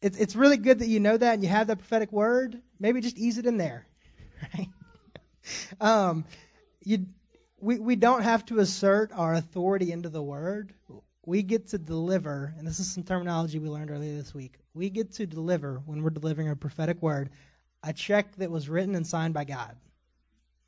[0.00, 2.60] it's it's really good that you know that and you have that prophetic word.
[2.78, 3.86] Maybe just ease it in there,
[4.58, 4.68] right?
[5.80, 6.24] um,
[6.82, 7.06] you
[7.60, 10.72] we we don't have to assert our authority into the word.
[11.26, 14.58] We get to deliver, and this is some terminology we learned earlier this week.
[14.74, 17.30] We get to deliver when we're delivering a prophetic word,
[17.82, 19.74] a check that was written and signed by God.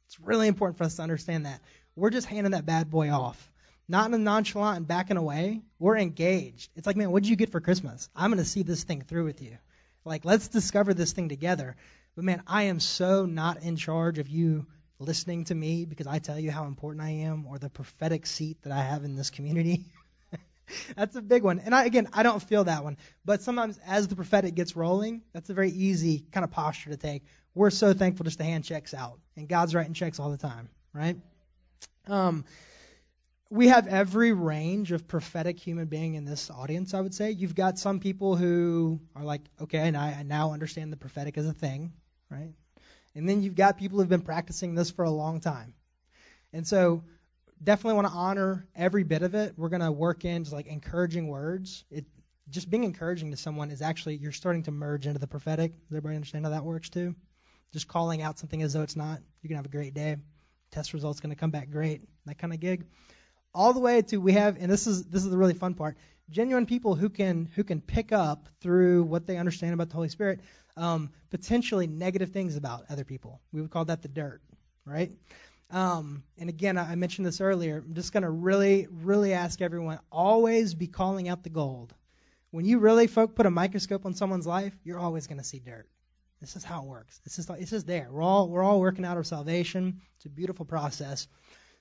[0.06, 1.60] It's really important for us to understand that.
[1.94, 3.50] We're just handing that bad boy off.
[3.88, 5.62] Not in a nonchalant and backing away.
[5.78, 6.70] We're engaged.
[6.74, 8.08] It's like, man, what did you get for Christmas?
[8.16, 9.58] I'm going to see this thing through with you.
[10.04, 11.76] Like, let's discover this thing together.
[12.14, 14.66] But man, I am so not in charge of you
[14.98, 18.62] listening to me because I tell you how important I am or the prophetic seat
[18.62, 19.84] that I have in this community.
[20.96, 21.60] that's a big one.
[21.60, 22.96] And I, again, I don't feel that one.
[23.24, 26.96] But sometimes as the prophetic gets rolling, that's a very easy kind of posture to
[26.96, 27.24] take.
[27.54, 29.18] We're so thankful just to hand checks out.
[29.36, 31.16] And God's writing checks all the time, right?
[32.06, 32.44] Um,
[33.50, 37.30] we have every range of prophetic human being in this audience, I would say.
[37.30, 41.46] You've got some people who are like, okay, and I, now understand the prophetic as
[41.46, 41.92] a thing,
[42.28, 42.52] right?
[43.14, 45.74] And then you've got people who've been practicing this for a long time.
[46.52, 47.04] And so
[47.62, 49.54] definitely want to honor every bit of it.
[49.56, 51.84] We're going to work in just like encouraging words.
[51.90, 52.04] It
[52.50, 55.72] just being encouraging to someone is actually you're starting to merge into the prophetic.
[55.72, 57.14] Does everybody understand how that works too?
[57.72, 59.20] Just calling out something as though it's not.
[59.42, 60.16] You can have a great day.
[60.70, 62.02] Test results going to come back great.
[62.26, 62.84] That kind of gig
[63.56, 65.96] all the way to we have, and this is this is the really fun part,
[66.30, 70.10] genuine people who can who can pick up through what they understand about the Holy
[70.10, 70.40] Spirit,
[70.76, 73.40] um, potentially negative things about other people.
[73.52, 74.42] We would call that the dirt,
[74.84, 75.10] right?
[75.70, 77.82] Um, and again, I mentioned this earlier.
[77.84, 81.92] I'm just going to really, really ask everyone always be calling out the gold.
[82.52, 85.58] When you really folk put a microscope on someone's life, you're always going to see
[85.58, 85.88] dirt.
[86.40, 87.18] This is how it works.
[87.24, 88.08] This is it's just there.
[88.10, 90.02] We're all we're all working out our salvation.
[90.16, 91.26] It's a beautiful process.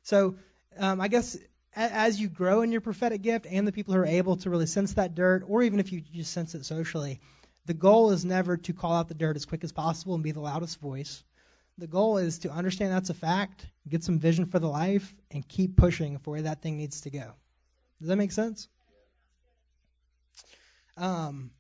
[0.04, 0.38] So
[0.80, 1.38] um, I guess
[1.76, 4.66] as you grow in your prophetic gift and the people who are able to really
[4.66, 7.20] sense that dirt, or even if you just sense it socially,
[7.66, 10.32] the goal is never to call out the dirt as quick as possible and be
[10.32, 11.24] the loudest voice.
[11.78, 15.46] The goal is to understand that's a fact, get some vision for the life, and
[15.46, 17.34] keep pushing for where that thing needs to go.
[18.00, 18.70] Does that make sense?
[20.96, 21.52] Um,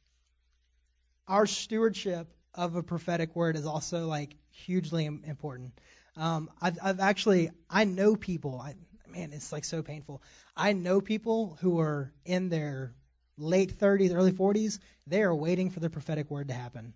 [1.28, 5.74] our stewardship of a prophetic word is also like hugely important.
[6.16, 8.62] Um, I've, I've actually I know people.
[8.62, 8.76] I,
[9.16, 10.22] man, it's like so painful.
[10.56, 12.94] I know people who are in their
[13.38, 14.80] late 30s, early 40s.
[15.08, 16.94] They are waiting for the prophetic word to happen,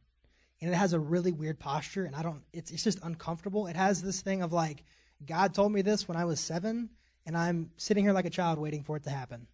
[0.61, 2.41] and it has a really weird posture, and I don't.
[2.53, 3.67] It's it's just uncomfortable.
[3.67, 4.83] It has this thing of like,
[5.25, 6.89] God told me this when I was seven,
[7.25, 9.47] and I'm sitting here like a child waiting for it to happen.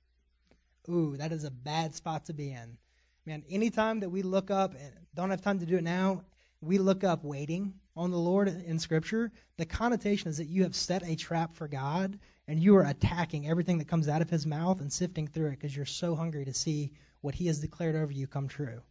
[0.90, 2.78] Ooh, that is a bad spot to be in.
[3.26, 6.24] Man, anytime that we look up and don't have time to do it now,
[6.62, 10.76] we look up waiting on the Lord in Scripture, the connotation is that you have
[10.76, 14.46] set a trap for God and you are attacking everything that comes out of his
[14.46, 17.96] mouth and sifting through it because you're so hungry to see what he has declared
[17.96, 18.82] over you come true.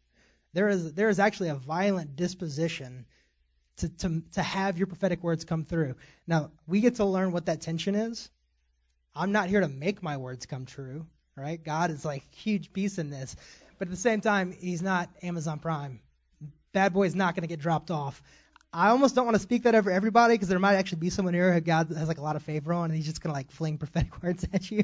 [0.53, 3.07] There is there is actually a violent disposition
[3.79, 5.97] to, to, to have your prophetic words come through.
[6.27, 8.31] Now, we get to learn what that tension is.
[9.15, 11.63] I'm not here to make my words come true, right?
[11.63, 13.37] God is like huge piece in this.
[13.79, 16.01] But at the same time, he's not Amazon Prime.
[16.73, 18.23] Bad boy is not going to get dropped off.
[18.77, 21.33] I almost don't want to speak that over everybody because there might actually be someone
[21.33, 23.53] here who God has like a lot of favor on, and He's just gonna like
[23.53, 24.83] fling prophetic words at you.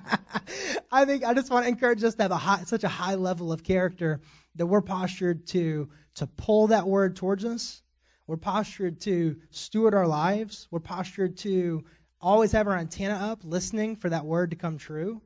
[0.92, 3.14] I think I just want to encourage us to have a high, such a high
[3.14, 4.20] level of character
[4.56, 7.80] that we're postured to to pull that word towards us.
[8.26, 10.68] We're postured to steward our lives.
[10.70, 11.84] We're postured to
[12.20, 15.22] always have our antenna up, listening for that word to come true,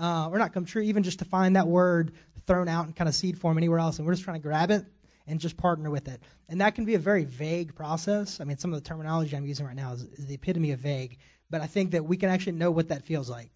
[0.00, 2.12] uh, or not come true, even just to find that word
[2.46, 4.70] thrown out in kind of seed form anywhere else, and we're just trying to grab
[4.70, 4.86] it
[5.28, 6.20] and just partner with it.
[6.48, 8.40] And that can be a very vague process.
[8.40, 10.80] I mean, some of the terminology I'm using right now is, is the epitome of
[10.80, 11.18] vague,
[11.50, 13.50] but I think that we can actually know what that feels like,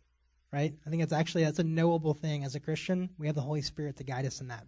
[0.53, 0.75] right?
[0.87, 3.09] I think it's actually that's a knowable thing as a Christian.
[3.19, 4.67] We have the Holy Spirit to guide us in that.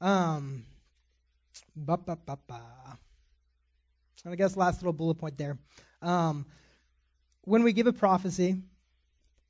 [0.00, 0.64] Um,
[1.76, 2.62] ba ba ba ba.
[4.24, 5.58] And I guess last little bullet point there.
[6.02, 6.46] Um,
[7.42, 8.56] when we give a prophecy,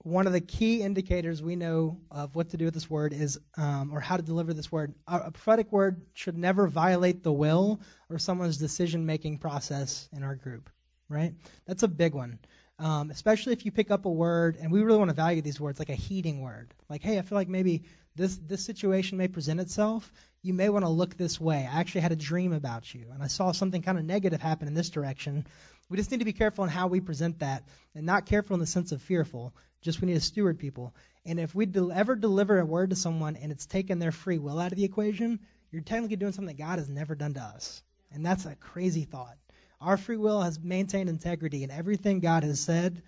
[0.03, 3.39] one of the key indicators we know of what to do with this word is,
[3.57, 4.95] um, or how to deliver this word.
[5.07, 10.35] A prophetic word should never violate the will or someone's decision making process in our
[10.35, 10.71] group,
[11.09, 11.35] right?
[11.67, 12.39] That's a big one.
[12.79, 15.61] Um, especially if you pick up a word, and we really want to value these
[15.61, 16.73] words, like a heating word.
[16.89, 17.83] Like, hey, I feel like maybe
[18.17, 20.11] this this situation may present itself.
[20.43, 21.69] You may want to look this way.
[21.71, 24.67] I actually had a dream about you, and I saw something kind of negative happen
[24.67, 25.47] in this direction.
[25.91, 28.61] We just need to be careful in how we present that, and not careful in
[28.61, 29.53] the sense of fearful.
[29.83, 30.95] Just we need to steward people.
[31.27, 34.39] And if we del- ever deliver a word to someone and it's taken their free
[34.39, 37.41] will out of the equation, you're technically doing something that God has never done to
[37.41, 37.83] us.
[38.13, 39.37] And that's a crazy thought.
[39.81, 43.03] Our free will has maintained integrity, and everything God has said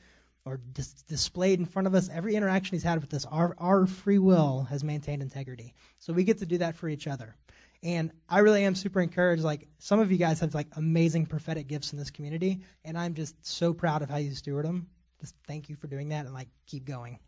[0.44, 3.86] or dis- displayed in front of us, every interaction He's had with us, our, our
[3.86, 5.74] free will has maintained integrity.
[6.00, 7.36] So we get to do that for each other.
[7.82, 9.42] And I really am super encouraged.
[9.42, 13.14] Like some of you guys have like amazing prophetic gifts in this community, and I'm
[13.14, 14.86] just so proud of how you steward them.
[15.20, 17.18] Just thank you for doing that, and like keep going.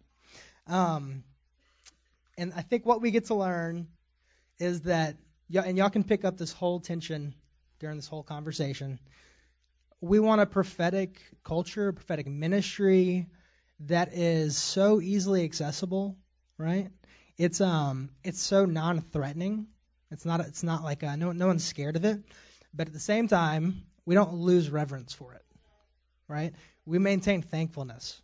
[0.67, 1.25] Um,
[2.39, 3.89] and I think what we get to learn
[4.59, 5.17] is that,
[5.49, 7.35] y'all, and y'all can pick up this whole tension
[7.81, 9.01] during this whole conversation.
[10.01, 13.27] We want a prophetic culture, prophetic ministry
[13.81, 16.17] that is so easily accessible,
[16.59, 16.91] right?
[17.37, 19.67] It's um, it's so non-threatening
[20.15, 22.23] it's not it's not like uh, no no one's scared of it,
[22.73, 25.43] but at the same time, we don't lose reverence for it,
[26.29, 26.55] right?
[26.87, 28.23] We maintain thankfulness.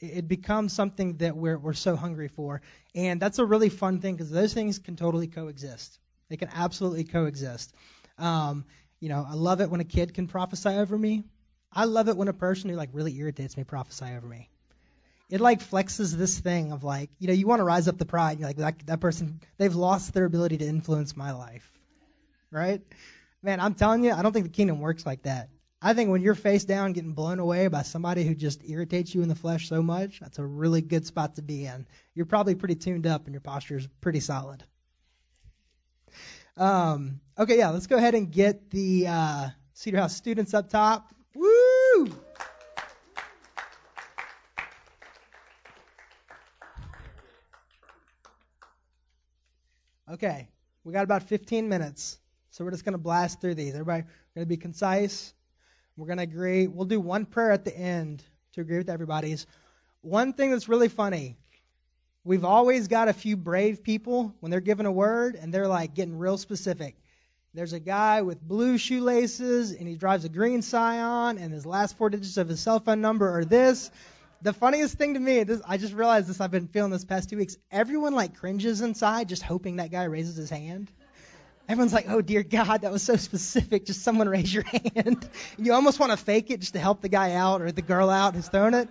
[0.00, 2.60] It, it becomes something that we're we're so hungry for,
[2.94, 5.98] and that's a really fun thing because those things can totally coexist.
[6.28, 7.72] They can absolutely coexist.
[8.18, 8.64] Um,
[9.00, 11.22] you know, I love it when a kid can prophesy over me.
[11.72, 14.50] I love it when a person who like really irritates me prophesy over me
[15.30, 18.06] it like flexes this thing of like, you know, you want to rise up the
[18.06, 18.38] pride.
[18.38, 21.70] You're like that, that person, they've lost their ability to influence my life,
[22.50, 22.80] right?
[23.42, 25.50] Man, I'm telling you, I don't think the kingdom works like that.
[25.80, 29.22] I think when you're face down, getting blown away by somebody who just irritates you
[29.22, 31.86] in the flesh so much, that's a really good spot to be in.
[32.14, 34.64] You're probably pretty tuned up and your posture is pretty solid.
[36.56, 41.14] Um, okay, yeah, let's go ahead and get the uh, Cedar House students up top.
[41.36, 41.67] Woo!
[50.10, 50.48] Okay,
[50.84, 52.18] we got about 15 minutes,
[52.48, 53.74] so we're just going to blast through these.
[53.74, 55.34] Everybody, we're going to be concise.
[55.98, 56.66] We're going to agree.
[56.66, 59.46] We'll do one prayer at the end to agree with everybody's.
[60.00, 61.36] One thing that's really funny,
[62.24, 65.92] we've always got a few brave people when they're given a word and they're like
[65.92, 66.96] getting real specific.
[67.52, 71.98] There's a guy with blue shoelaces and he drives a green Scion and his last
[71.98, 73.90] four digits of his cell phone number are this
[74.42, 76.40] the funniest thing to me, this, I just realized this.
[76.40, 77.56] I've been feeling this past two weeks.
[77.70, 80.90] Everyone like cringes inside, just hoping that guy raises his hand.
[81.68, 83.84] Everyone's like, "Oh dear God, that was so specific.
[83.84, 87.08] Just someone raise your hand." you almost want to fake it just to help the
[87.08, 88.88] guy out or the girl out who's thrown it.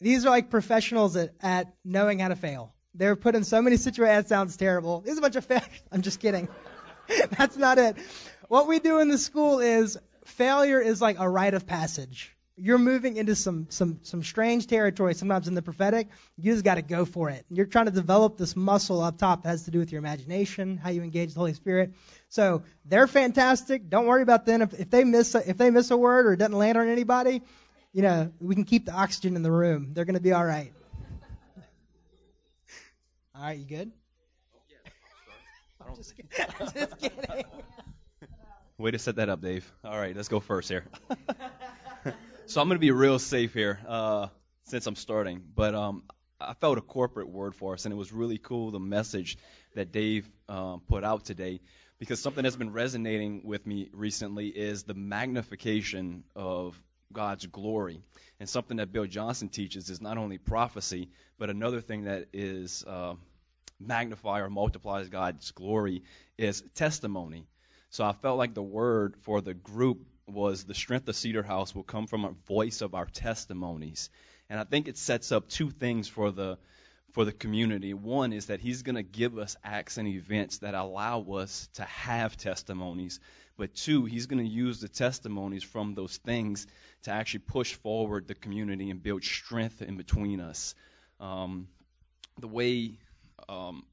[0.00, 2.74] These are like professionals at, at knowing how to fail.
[2.94, 4.24] They're put in so many situations.
[4.24, 5.00] That sounds terrible.
[5.00, 5.62] There's a bunch of fail.
[5.92, 6.48] I'm just kidding.
[7.38, 7.96] That's not it.
[8.48, 12.78] What we do in the school is failure is like a rite of passage you're
[12.78, 16.82] moving into some some some strange territory sometimes in the prophetic you just got to
[16.82, 19.78] go for it you're trying to develop this muscle up top that has to do
[19.78, 21.92] with your imagination how you engage the holy spirit
[22.28, 25.90] so they're fantastic don't worry about them if, if they miss a, if they miss
[25.90, 27.42] a word or it doesn't land on anybody
[27.92, 30.44] you know we can keep the oxygen in the room they're going to be all
[30.44, 30.72] right
[33.34, 33.90] all right you good
[35.80, 36.30] oh, I'm just kidding.
[36.60, 37.44] I'm just kidding.
[38.76, 39.70] Way to set that up, Dave.
[39.84, 40.84] All right, let's go first here.
[42.46, 44.26] So I'm going to be real safe here uh,
[44.64, 45.42] since I'm starting.
[45.54, 46.02] But um,
[46.38, 49.38] I felt a corporate word for us, and it was really cool the message
[49.74, 51.60] that Dave um, put out today.
[51.98, 56.78] Because something that's been resonating with me recently is the magnification of
[57.14, 58.02] God's glory.
[58.38, 62.84] And something that Bill Johnson teaches is not only prophecy, but another thing that is
[62.86, 63.14] uh,
[63.80, 66.02] magnify or multiplies God's glory
[66.36, 67.46] is testimony.
[67.88, 71.74] So I felt like the word for the group was the strength of Cedar House
[71.74, 74.10] will come from a voice of our testimonies.
[74.48, 76.58] And I think it sets up two things for the
[77.12, 77.94] for the community.
[77.94, 81.84] One is that he's going to give us acts and events that allow us to
[81.84, 83.20] have testimonies.
[83.56, 86.66] But two, he's going to use the testimonies from those things
[87.04, 90.74] to actually push forward the community and build strength in between us.
[91.20, 91.68] Um,
[92.40, 92.98] the way
[93.48, 93.84] um,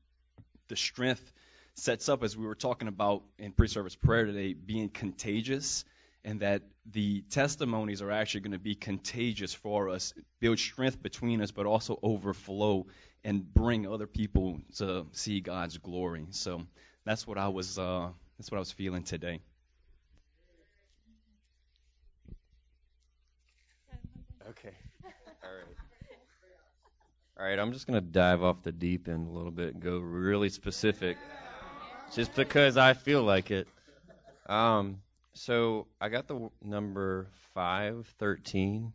[0.68, 1.32] the strength
[1.76, 5.86] sets up, as we were talking about in pre service prayer today, being contagious
[6.24, 11.42] and that the testimonies are actually going to be contagious for us, build strength between
[11.42, 12.86] us, but also overflow
[13.24, 16.26] and bring other people to see God's glory.
[16.32, 16.64] So
[17.06, 19.40] that's what I was uh, that's what I was feeling today.
[24.50, 24.74] Okay.
[25.44, 25.76] All right.
[27.40, 29.82] All right, I'm just going to dive off the deep end a little bit and
[29.82, 31.18] go really specific
[32.14, 33.68] just because I feel like it.
[34.48, 34.98] Um,
[35.34, 38.94] so I got the number 513.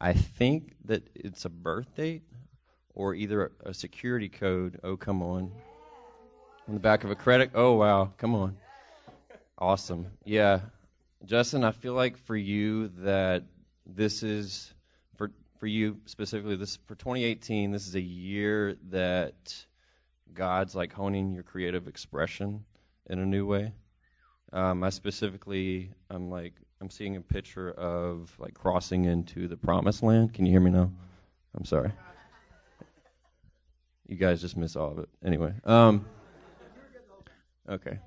[0.00, 2.22] I think that it's a birth date
[2.94, 4.80] or either a security code.
[4.82, 5.50] Oh, come on.
[6.68, 7.52] On the back of a credit.
[7.54, 8.12] Oh, wow.
[8.18, 8.56] Come on.
[9.56, 10.06] Awesome.
[10.24, 10.60] Yeah.
[11.24, 13.44] Justin, I feel like for you that
[13.86, 14.72] this is
[15.16, 19.64] for for you specifically this for 2018 this is a year that
[20.32, 22.64] God's like honing your creative expression
[23.06, 23.72] in a new way
[24.52, 30.02] Um, I specifically, I'm like, I'm seeing a picture of like crossing into the promised
[30.02, 30.32] land.
[30.32, 30.90] Can you hear me now?
[31.54, 31.92] I'm sorry.
[34.06, 35.08] You guys just miss all of it.
[35.22, 36.06] Anyway, um,
[37.68, 37.98] okay.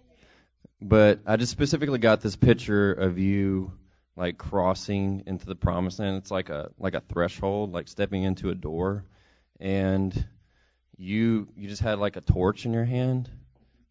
[0.82, 3.74] But I just specifically got this picture of you
[4.16, 6.18] like crossing into the promised land.
[6.18, 9.06] It's like a like a threshold, like stepping into a door,
[9.60, 10.26] and
[10.98, 13.30] you you just had like a torch in your hand.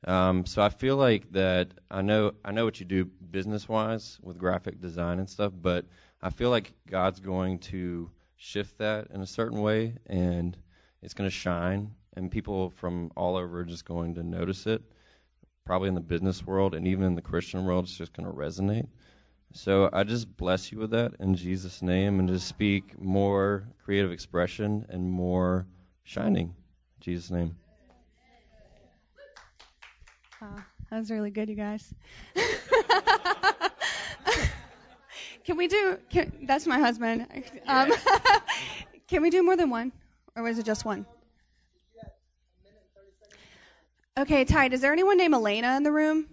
[0.06, 4.18] Um, so I feel like that I know I know what you do business wise
[4.22, 5.84] with graphic design and stuff, but
[6.22, 10.56] I feel like God's going to shift that in a certain way, and
[11.02, 14.82] it's going to shine, and people from all over are just going to notice it.
[15.66, 18.34] Probably in the business world and even in the Christian world, it's just going to
[18.34, 18.88] resonate.
[19.52, 24.12] So I just bless you with that in Jesus' name, and just speak more creative
[24.12, 25.66] expression and more
[26.04, 26.46] shining.
[26.46, 27.56] In Jesus' name.
[30.42, 30.46] Uh,
[30.90, 31.92] that was really good, you guys.
[35.44, 35.98] can we do?
[36.08, 37.26] Can, that's my husband.
[37.66, 37.92] Um,
[39.08, 39.92] can we do more than one,
[40.34, 41.06] or was it just one?
[44.18, 44.72] Okay, tight.
[44.72, 46.26] Is there anyone named Elena in the room?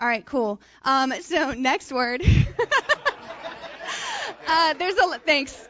[0.00, 0.60] All right, cool.
[0.84, 2.22] Um, so next word.
[4.48, 5.68] uh, there's a thanks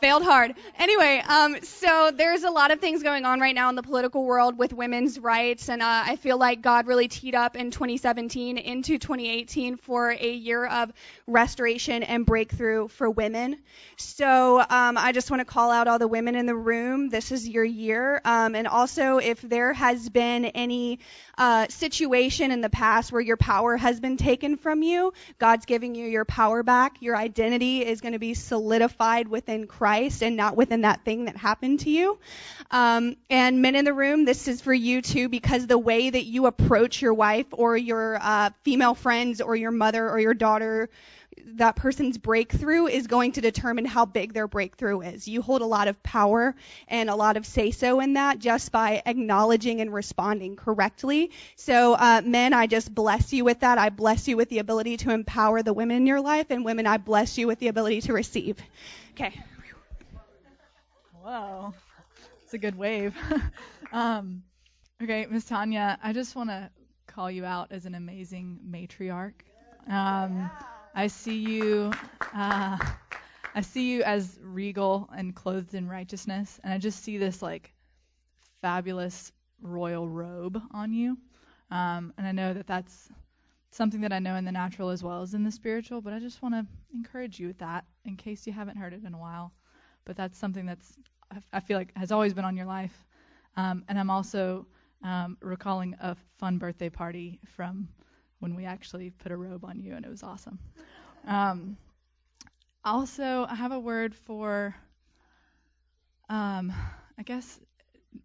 [0.00, 0.54] failed hard.
[0.78, 4.24] Anyway, um, so there's a lot of things going on right now in the political
[4.24, 8.58] world with women's rights, and uh, I feel like God really teed up in 2017
[8.58, 10.92] into 2018 for a year of
[11.26, 13.58] restoration and breakthrough for women.
[13.96, 17.08] So um, I just want to call out all the women in the room.
[17.08, 21.00] This is your year, um, and also if there has been any
[21.36, 25.94] uh, situation in the past where your power has been taken from you, God's giving
[25.94, 26.96] you your power back.
[27.00, 29.87] Your identity is going to be solidified within Christ
[30.22, 32.18] and not within that thing that happened to you.
[32.70, 36.24] Um, and men in the room, this is for you too, because the way that
[36.24, 40.90] you approach your wife or your uh, female friends or your mother or your daughter
[41.54, 45.28] that person's breakthrough is going to determine how big their breakthrough is.
[45.28, 46.54] You hold a lot of power
[46.88, 51.30] and a lot of say so in that just by acknowledging and responding correctly.
[51.56, 53.78] So, uh, men, I just bless you with that.
[53.78, 56.86] I bless you with the ability to empower the women in your life, and women,
[56.86, 58.58] I bless you with the ability to receive.
[59.12, 59.40] Okay.
[61.28, 61.74] Whoa,
[62.42, 63.14] it's a good wave.
[63.92, 64.44] um,
[65.02, 66.70] okay, Miss Tanya, I just want to
[67.06, 69.34] call you out as an amazing matriarch.
[69.90, 70.50] Um,
[70.94, 71.92] I see you.
[72.34, 72.78] Uh,
[73.54, 77.74] I see you as regal and clothed in righteousness, and I just see this like
[78.62, 81.18] fabulous royal robe on you.
[81.70, 83.10] Um, and I know that that's
[83.70, 86.20] something that I know in the natural as well as in the spiritual, but I
[86.20, 86.64] just want to
[86.94, 89.52] encourage you with that in case you haven't heard it in a while.
[90.06, 90.96] But that's something that's
[91.52, 93.06] I feel like has always been on your life.
[93.56, 94.66] Um, and I'm also
[95.02, 97.88] um, recalling a fun birthday party from
[98.40, 100.58] when we actually put a robe on you, and it was awesome.
[101.26, 101.76] Um,
[102.84, 104.74] also, I have a word for,
[106.28, 106.72] um,
[107.18, 107.60] I guess,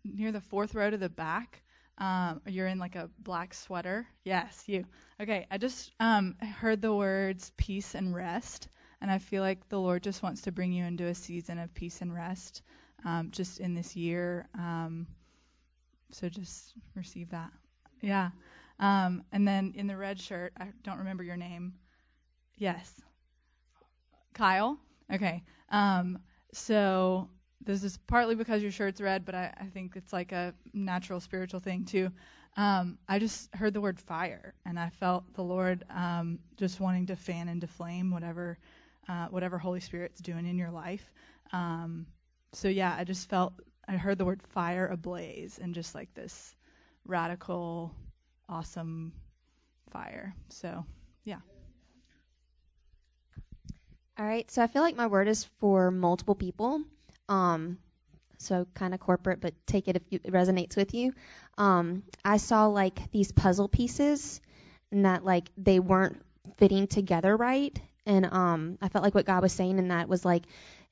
[0.03, 1.61] near the fourth row to the back.
[1.97, 4.07] Um, you're in like a black sweater.
[4.23, 4.85] Yes, you.
[5.19, 8.67] Okay, I just um, heard the words peace and rest,
[9.01, 11.73] and I feel like the Lord just wants to bring you into a season of
[11.73, 12.61] peace and rest
[13.05, 14.47] um, just in this year.
[14.55, 15.07] Um,
[16.11, 17.51] so just receive that.
[18.01, 18.29] Yeah.
[18.79, 21.73] Um, and then in the red shirt, I don't remember your name.
[22.57, 22.91] Yes.
[24.33, 24.77] Kyle?
[25.11, 25.43] Okay.
[25.69, 26.19] Um,
[26.53, 27.29] so
[27.65, 31.19] this is partly because your shirt's red, but I, I think it's like a natural
[31.19, 32.11] spiritual thing too.
[32.55, 37.07] Um, I just heard the word fire, and I felt the Lord um, just wanting
[37.07, 38.59] to fan into flame whatever
[39.09, 41.11] uh, whatever Holy Spirit's doing in your life.
[41.51, 42.05] Um,
[42.53, 43.53] so yeah, I just felt
[43.87, 46.55] I heard the word fire ablaze, and just like this
[47.05, 47.93] radical
[48.47, 49.13] awesome
[49.91, 50.35] fire.
[50.49, 50.85] So,
[51.23, 51.39] yeah.
[54.17, 54.49] All right.
[54.51, 56.81] So I feel like my word is for multiple people.
[57.27, 57.77] Um,
[58.37, 61.13] so kind of corporate, but take it if it resonates with you.
[61.57, 64.41] Um, I saw like these puzzle pieces,
[64.91, 66.21] and that like they weren't
[66.57, 67.77] fitting together right.
[68.05, 70.43] And um, I felt like what God was saying in that was like,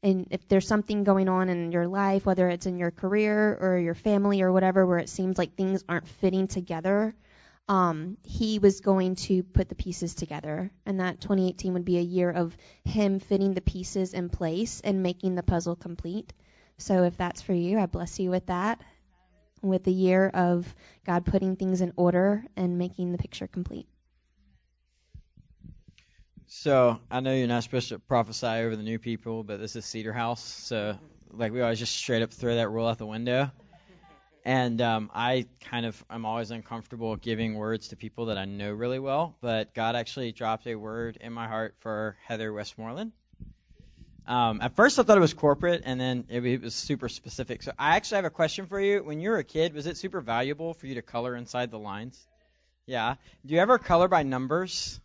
[0.04, 3.78] and if there's something going on in your life, whether it's in your career or
[3.78, 7.14] your family or whatever, where it seems like things aren't fitting together,
[7.68, 12.02] um, he was going to put the pieces together, and that 2018 would be a
[12.02, 16.34] year of him fitting the pieces in place and making the puzzle complete.
[16.80, 18.82] So if that's for you, I bless you with that,
[19.62, 20.74] with the year of
[21.06, 23.88] God putting things in order and making the picture complete.
[26.54, 29.86] So I know you're not supposed to prophesy over the new people, but this is
[29.86, 30.98] Cedar House, so
[31.32, 33.50] like we always just straight up throw that rule out the window.
[34.44, 38.70] And um, I kind of I'm always uncomfortable giving words to people that I know
[38.74, 43.14] really well, but God actually dropped a word in my heart for Heather Westmoreland.
[44.28, 47.64] Um, at first, I thought it was corporate, and then it, it was super specific.
[47.64, 49.02] So I actually have a question for you.
[49.02, 51.80] When you were a kid, was it super valuable for you to color inside the
[51.80, 52.28] lines?
[52.86, 53.16] Yeah.
[53.46, 55.00] Do you ever color by numbers?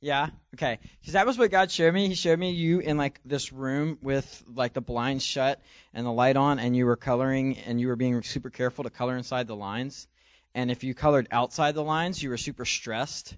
[0.00, 0.28] Yeah.
[0.54, 0.78] Okay.
[1.00, 2.08] Because that was what God showed me.
[2.08, 5.60] He showed me you in like this room with like the blinds shut
[5.92, 8.90] and the light on, and you were coloring, and you were being super careful to
[8.90, 10.06] color inside the lines.
[10.54, 13.36] And if you colored outside the lines, you were super stressed.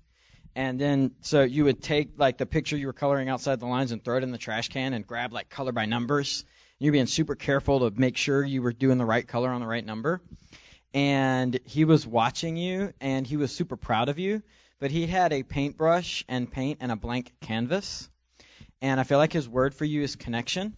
[0.54, 3.92] And then so you would take like the picture you were coloring outside the lines
[3.92, 6.44] and throw it in the trash can and grab like color by numbers.
[6.78, 9.66] You're being super careful to make sure you were doing the right color on the
[9.66, 10.20] right number.
[10.92, 14.42] And he was watching you, and he was super proud of you
[14.80, 18.08] but he had a paintbrush and paint and a blank canvas.
[18.82, 20.74] And I feel like his word for you is connection.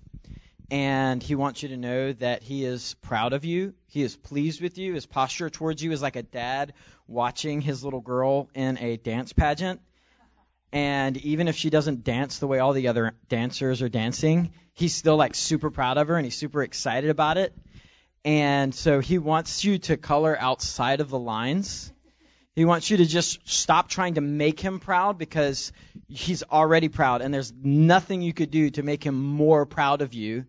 [0.71, 3.75] And he wants you to know that he is proud of you.
[3.87, 4.95] He is pleased with you.
[4.95, 6.73] His posture towards you is like a dad
[7.07, 9.81] watching his little girl in a dance pageant.
[10.73, 14.95] And even if she doesn't dance the way all the other dancers are dancing, he's
[14.95, 17.55] still like super proud of her and he's super excited about it.
[18.25, 21.93] And so he wants you to color outside of the lines
[22.55, 25.73] he wants you to just stop trying to make him proud because
[26.09, 30.13] he's already proud, and there's nothing you could do to make him more proud of
[30.13, 30.45] you.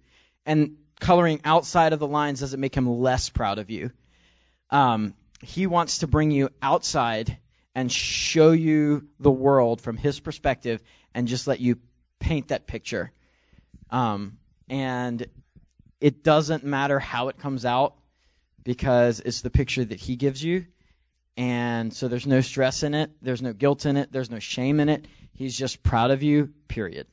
[0.45, 3.91] And coloring outside of the lines doesn't make him less proud of you.
[4.69, 7.37] Um, he wants to bring you outside
[7.75, 10.83] and show you the world from his perspective
[11.13, 11.77] and just let you
[12.19, 13.11] paint that picture.
[13.89, 14.37] Um,
[14.69, 15.25] and
[16.01, 17.95] it doesn't matter how it comes out
[18.63, 20.65] because it's the picture that he gives you
[21.37, 24.79] and so there's no stress in it, there's no guilt in it, there's no shame
[24.79, 25.05] in it.
[25.33, 27.07] He's just proud of you, period.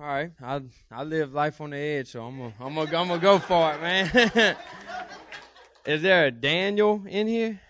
[0.00, 0.60] All right, I
[0.92, 3.74] I live life on the edge, so I'm gonna I'm gonna, I'm gonna go for
[3.74, 4.56] it, man.
[5.86, 7.60] Is there a Daniel in here?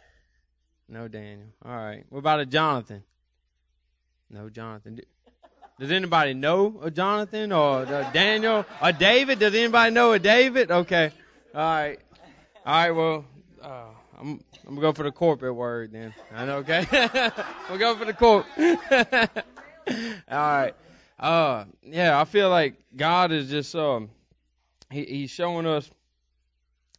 [0.89, 1.49] No Daniel.
[1.65, 2.05] All right.
[2.09, 3.03] What about a Jonathan?
[4.29, 5.01] No Jonathan.
[5.79, 8.67] Does anybody know a Jonathan or a Daniel?
[8.83, 9.39] A David?
[9.39, 10.71] Does anybody know a David?
[10.71, 11.13] Okay.
[11.55, 12.01] All right.
[12.69, 13.25] All right, well,
[13.63, 13.85] uh,
[14.21, 16.13] I'm I'm gonna go for the corporate word then.
[16.35, 16.87] I know, okay.
[17.71, 18.45] we'll go for the corp.
[18.59, 20.75] All right.
[21.19, 24.11] Uh, yeah, I feel like God is just um,
[24.91, 25.91] he, he's showing us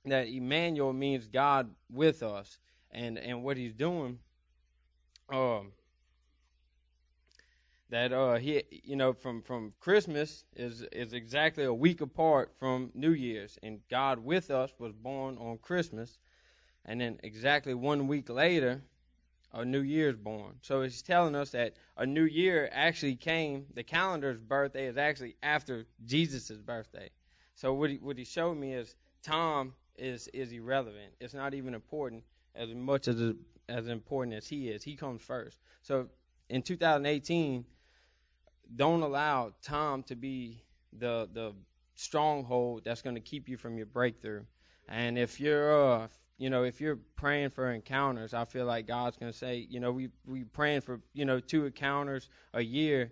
[0.06, 2.58] that Emmanuel means God with us,
[2.90, 4.18] and and what he's doing,
[5.32, 5.72] um,
[7.90, 12.92] that uh he you know from from Christmas is is exactly a week apart from
[12.94, 16.20] New Year's and God with us was born on Christmas
[16.86, 18.82] and then exactly one week later
[19.52, 20.54] a new year's born.
[20.62, 25.36] So he's telling us that a new year actually came the calendar's birthday is actually
[25.42, 27.10] after Jesus' birthday.
[27.56, 31.14] So what he what he showed me is Tom is is irrelevant.
[31.20, 32.24] It's not even important
[32.56, 33.34] as much as
[33.68, 34.84] as important as he is.
[34.84, 35.60] He comes first.
[35.82, 36.08] So
[36.50, 37.66] in 2018
[38.76, 40.64] don't allow Tom to be
[40.98, 41.54] the the
[41.96, 44.44] stronghold that's going to keep you from your breakthrough.
[44.88, 46.08] And if you're uh,
[46.38, 49.80] you know, if you're praying for encounters, I feel like God's going to say, you
[49.80, 53.12] know, we we praying for, you know, two encounters a year.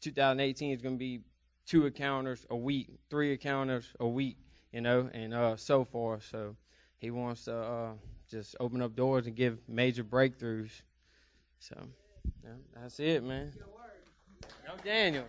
[0.00, 1.20] 2018 is going to be
[1.66, 4.36] two encounters a week, three encounters a week,
[4.72, 6.26] you know, and uh so forth.
[6.30, 6.56] So
[6.98, 7.92] he wants to uh
[8.28, 10.70] just open up doors and give major breakthroughs.
[11.60, 11.76] So,
[12.42, 13.52] yeah, that's it, man.
[14.74, 15.24] No Daniel.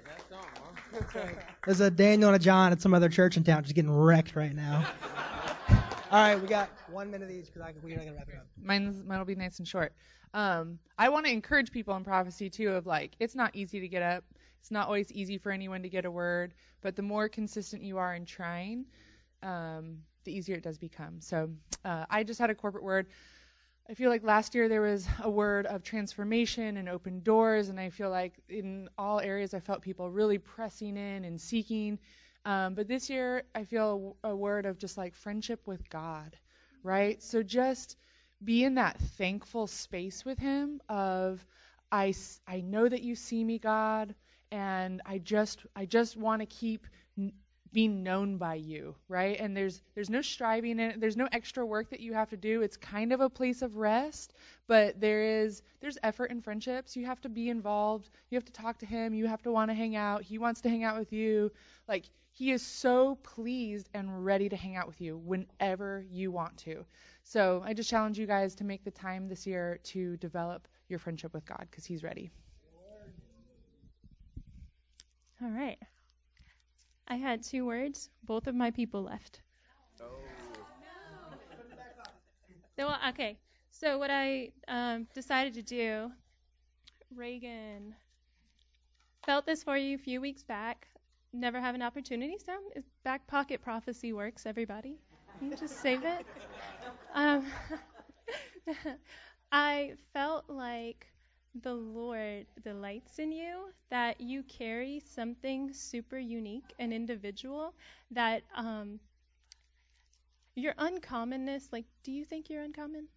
[0.91, 1.35] That's something,
[1.65, 4.35] There's a Daniel and a John at some other church in town just getting wrecked
[4.35, 4.85] right now.
[6.11, 8.47] All right, we got one minute each because we're not gonna wrap it up.
[8.61, 9.93] Mine's mine'll be nice and short.
[10.33, 13.87] Um, I want to encourage people in prophecy too of like it's not easy to
[13.87, 14.23] get up.
[14.59, 17.97] It's not always easy for anyone to get a word, but the more consistent you
[17.97, 18.85] are in trying,
[19.43, 21.21] um, the easier it does become.
[21.21, 21.49] So
[21.83, 23.07] uh, I just had a corporate word.
[23.87, 27.79] I feel like last year there was a word of transformation and open doors, and
[27.79, 31.99] I feel like in all areas I felt people really pressing in and seeking.
[32.45, 36.35] Um, but this year I feel a, a word of just like friendship with God,
[36.81, 37.21] right?
[37.21, 37.95] So just
[38.43, 41.45] be in that thankful space with Him of
[41.91, 42.15] I,
[42.47, 44.15] I know that you see me, God,
[44.51, 46.87] and I just I just want to keep
[47.75, 49.37] being known by you, right?
[49.37, 51.01] And there's there's no striving in it.
[51.01, 52.61] There's no extra work that you have to do.
[52.61, 54.33] It's kind of a place of rest,
[54.65, 56.95] but there is there's effort in friendships.
[56.95, 58.09] You have to be involved.
[58.29, 59.13] You have to talk to him.
[59.13, 60.23] You have to want to hang out.
[60.23, 61.51] He wants to hang out with you.
[61.85, 66.55] Like he is so pleased and ready to hang out with you whenever you want
[66.59, 66.85] to.
[67.23, 70.99] So I just challenge you guys to make the time this year to develop your
[70.99, 72.31] friendship with God because he's ready.
[75.41, 75.77] All right.
[77.07, 78.09] I had two words.
[78.23, 79.41] Both of my people left.
[80.01, 80.07] Oh
[80.81, 81.37] no.
[82.77, 83.37] So, okay.
[83.71, 86.11] So what I um, decided to do,
[87.15, 87.93] Reagan
[89.25, 90.87] felt this for you a few weeks back.
[91.33, 92.37] Never have an opportunity.
[92.43, 92.53] So
[93.03, 94.45] back pocket prophecy works.
[94.45, 94.97] Everybody,
[95.41, 96.25] you just save it.
[97.15, 97.45] Um,
[99.53, 101.07] I felt like
[101.61, 107.73] the Lord delights in you, that you carry something super unique and individual
[108.11, 108.99] that um,
[110.55, 113.07] your uncommonness, like, do you think you're uncommon?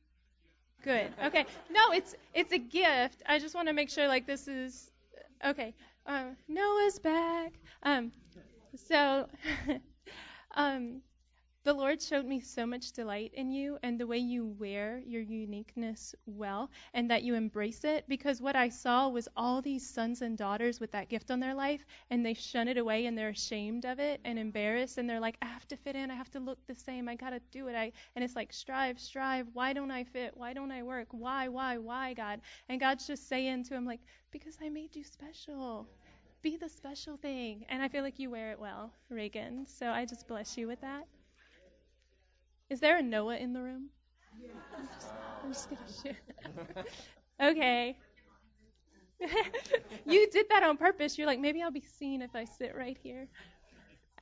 [0.82, 1.12] Good.
[1.24, 1.44] Okay.
[1.70, 3.22] No, it's it's a gift.
[3.26, 4.90] I just want to make sure like this is
[5.44, 5.74] okay.
[6.06, 7.52] Uh, Noah's back.
[7.82, 8.12] Um,
[8.76, 9.28] so,
[10.56, 11.02] um,
[11.64, 15.20] the Lord showed me so much delight in you and the way you wear your
[15.22, 20.22] uniqueness well and that you embrace it because what I saw was all these sons
[20.22, 23.28] and daughters with that gift on their life and they shun it away and they're
[23.28, 26.30] ashamed of it and embarrassed and they're like I have to fit in, I have
[26.30, 27.74] to look the same, I got to do it.
[27.74, 30.32] I and it's like strive, strive, why don't I fit?
[30.36, 31.08] Why don't I work?
[31.10, 32.40] Why, why, why, God?
[32.68, 34.00] And God's just saying to him like
[34.30, 35.86] because I made you special.
[36.40, 37.64] Be the special thing.
[37.68, 39.66] And I feel like you wear it well, Reagan.
[39.66, 41.06] So I just bless you with that.
[42.70, 43.90] Is there a Noah in the room?
[44.40, 44.50] Yeah.
[44.76, 45.08] I'm just,
[45.44, 46.86] I'm just gonna shoot.
[47.42, 47.96] okay.
[50.06, 51.18] you did that on purpose.
[51.18, 53.28] You're like, maybe I'll be seen if I sit right here.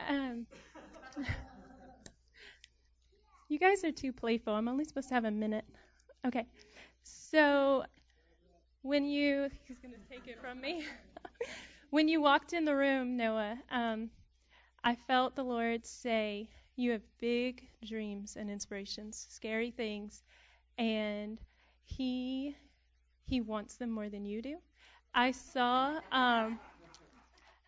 [0.09, 0.47] Um,
[3.49, 4.55] you guys are too playful.
[4.55, 5.65] I'm only supposed to have a minute.
[6.27, 6.47] Okay.
[7.03, 7.85] So
[8.83, 10.85] when you, he's going to take it from me.
[11.91, 14.11] when you walked in the room, Noah, um,
[14.85, 20.25] I felt the Lord say, you have big dreams and inspirations, scary things,
[20.79, 21.39] and
[21.85, 22.57] he
[23.25, 24.59] he wants them more than you do.
[25.15, 26.61] I saw um,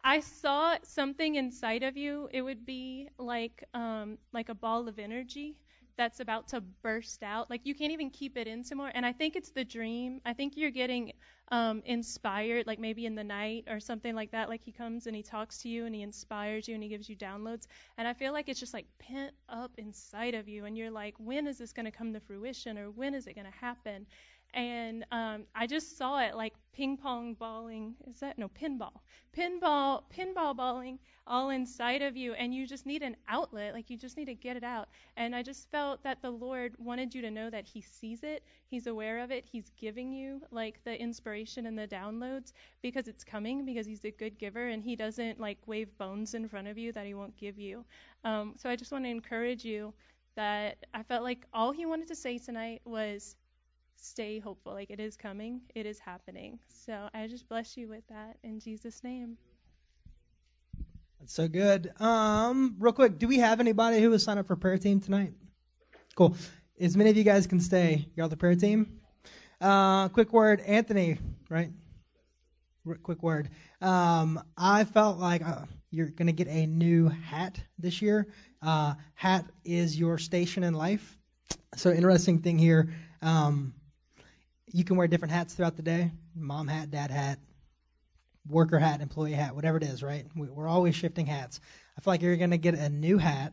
[0.04, 2.28] I saw something inside of you.
[2.32, 5.56] It would be like um, like a ball of energy
[5.98, 7.50] that's about to burst out.
[7.50, 8.90] Like you can't even keep it in some more.
[8.94, 10.22] And I think it's the dream.
[10.24, 11.12] I think you're getting
[11.50, 14.48] um, inspired, like maybe in the night or something like that.
[14.48, 17.08] Like he comes and he talks to you and he inspires you and he gives
[17.10, 17.66] you downloads.
[17.98, 20.64] And I feel like it's just like pent up inside of you.
[20.64, 23.34] And you're like, when is this going to come to fruition or when is it
[23.34, 24.06] going to happen?
[24.54, 27.94] And um, I just saw it like ping pong balling.
[28.08, 29.00] Is that no pinball?
[29.36, 33.74] Pinball, pinball balling all inside of you, and you just need an outlet.
[33.74, 34.88] Like you just need to get it out.
[35.16, 38.42] And I just felt that the Lord wanted you to know that He sees it,
[38.66, 43.24] He's aware of it, He's giving you like the inspiration and the downloads because it's
[43.24, 46.78] coming because He's a good giver and He doesn't like wave bones in front of
[46.78, 47.84] you that He won't give you.
[48.24, 49.94] Um, so I just want to encourage you
[50.36, 53.36] that I felt like all He wanted to say tonight was
[54.00, 54.72] stay hopeful.
[54.72, 56.58] Like it is coming, it is happening.
[56.68, 59.36] So I just bless you with that in Jesus' name.
[61.20, 61.92] That's so good.
[62.00, 65.32] Um, real quick, do we have anybody who has signed up for prayer team tonight?
[66.14, 66.36] Cool.
[66.80, 68.06] As many of you guys can stay.
[68.14, 69.00] You're the prayer team.
[69.60, 71.18] Uh, quick word, Anthony,
[71.50, 71.70] right?
[72.86, 73.50] R- quick word.
[73.80, 78.28] Um, I felt like uh, you're to get a new hat this year.
[78.62, 81.18] Uh, hat is your station in life.
[81.76, 82.90] So interesting thing here.
[83.22, 83.74] Um,
[84.72, 87.38] you can wear different hats throughout the day mom hat, dad hat,
[88.48, 90.26] worker hat, employee hat, whatever it is, right?
[90.34, 91.60] We're always shifting hats.
[91.96, 93.52] I feel like you're going to get a new hat,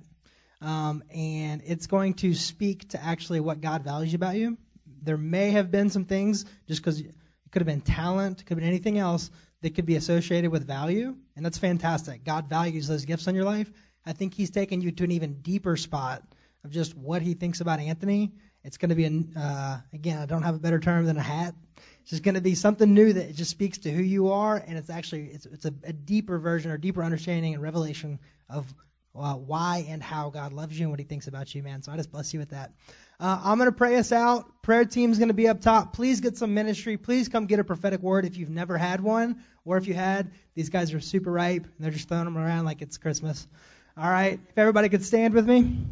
[0.61, 4.57] um, and it's going to speak to actually what God values about you.
[5.01, 7.13] There may have been some things, just because it
[7.51, 9.29] could have been talent, could have been anything else
[9.61, 12.23] that could be associated with value, and that's fantastic.
[12.23, 13.71] God values those gifts in your life.
[14.05, 16.23] I think He's taken you to an even deeper spot
[16.63, 18.31] of just what He thinks about Anthony
[18.65, 21.21] it's going to be, a, uh, again, I don't have a better term than a
[21.21, 21.53] hat.
[22.01, 24.77] It's just going to be something new that just speaks to who you are, and
[24.77, 28.73] it's actually it's, it's a, a deeper version or deeper understanding and revelation of
[29.15, 31.83] uh, why and how God loves you and what He thinks about you, man.
[31.83, 32.71] So I just bless you with that.
[33.19, 34.61] Uh, I'm going to pray us out.
[34.61, 35.93] Prayer team's going to be up top.
[35.93, 36.97] Please get some ministry.
[36.97, 40.31] Please come get a prophetic word if you've never had one, or if you had.
[40.55, 43.47] These guys are super ripe, and they're just throwing them around like it's Christmas.
[43.95, 45.85] All right, if everybody could stand with me.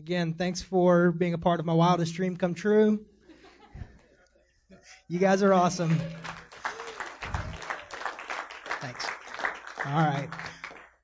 [0.00, 3.04] Again, thanks for being a part of my wildest dream come true.
[5.08, 5.94] You guys are awesome.
[8.80, 9.06] Thanks.
[9.84, 10.30] All right.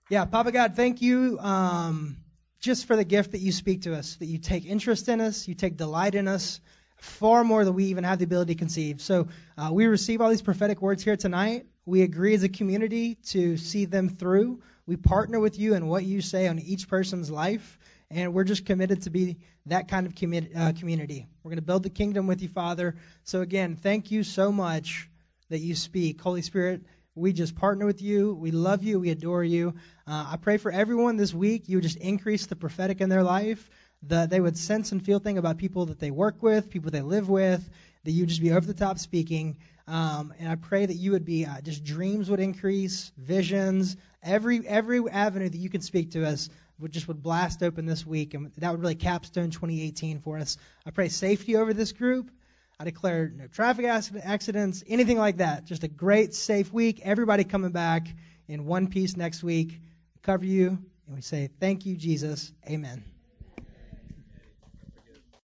[0.08, 2.16] Yeah, Papa God, thank you um,
[2.58, 5.46] just for the gift that you speak to us, that you take interest in us,
[5.46, 6.58] you take delight in us,
[6.96, 9.02] far more than we even have the ability to conceive.
[9.02, 9.28] So
[9.58, 11.66] uh, we receive all these prophetic words here tonight.
[11.84, 14.62] We agree as a community to see them through.
[14.86, 17.78] We partner with you in what you say on each person's life
[18.10, 19.36] and we're just committed to be
[19.66, 20.12] that kind of
[20.56, 21.26] uh, community.
[21.42, 22.96] We're going to build the kingdom with you, Father.
[23.24, 25.08] So again, thank you so much
[25.50, 26.20] that you speak.
[26.20, 26.82] Holy Spirit,
[27.14, 28.34] we just partner with you.
[28.34, 29.00] We love you.
[29.00, 29.74] We adore you.
[30.06, 31.68] Uh, I pray for everyone this week.
[31.68, 33.68] You would just increase the prophetic in their life,
[34.02, 37.02] that they would sense and feel things about people that they work with, people they
[37.02, 37.68] live with,
[38.04, 39.56] that you just be over the top speaking.
[39.88, 44.66] Um, and I pray that you would be uh, just dreams would increase, visions, every
[44.66, 48.34] every avenue that you can speak to us would just would blast open this week,
[48.34, 50.56] and that would really capstone 2018 for us.
[50.84, 52.30] I pray safety over this group.
[52.78, 55.64] I declare no traffic accidents, anything like that.
[55.64, 57.00] Just a great, safe week.
[57.02, 58.06] Everybody coming back
[58.48, 59.80] in one piece next week.
[60.22, 62.52] Cover you, and we say, Thank you, Jesus.
[62.68, 63.15] Amen.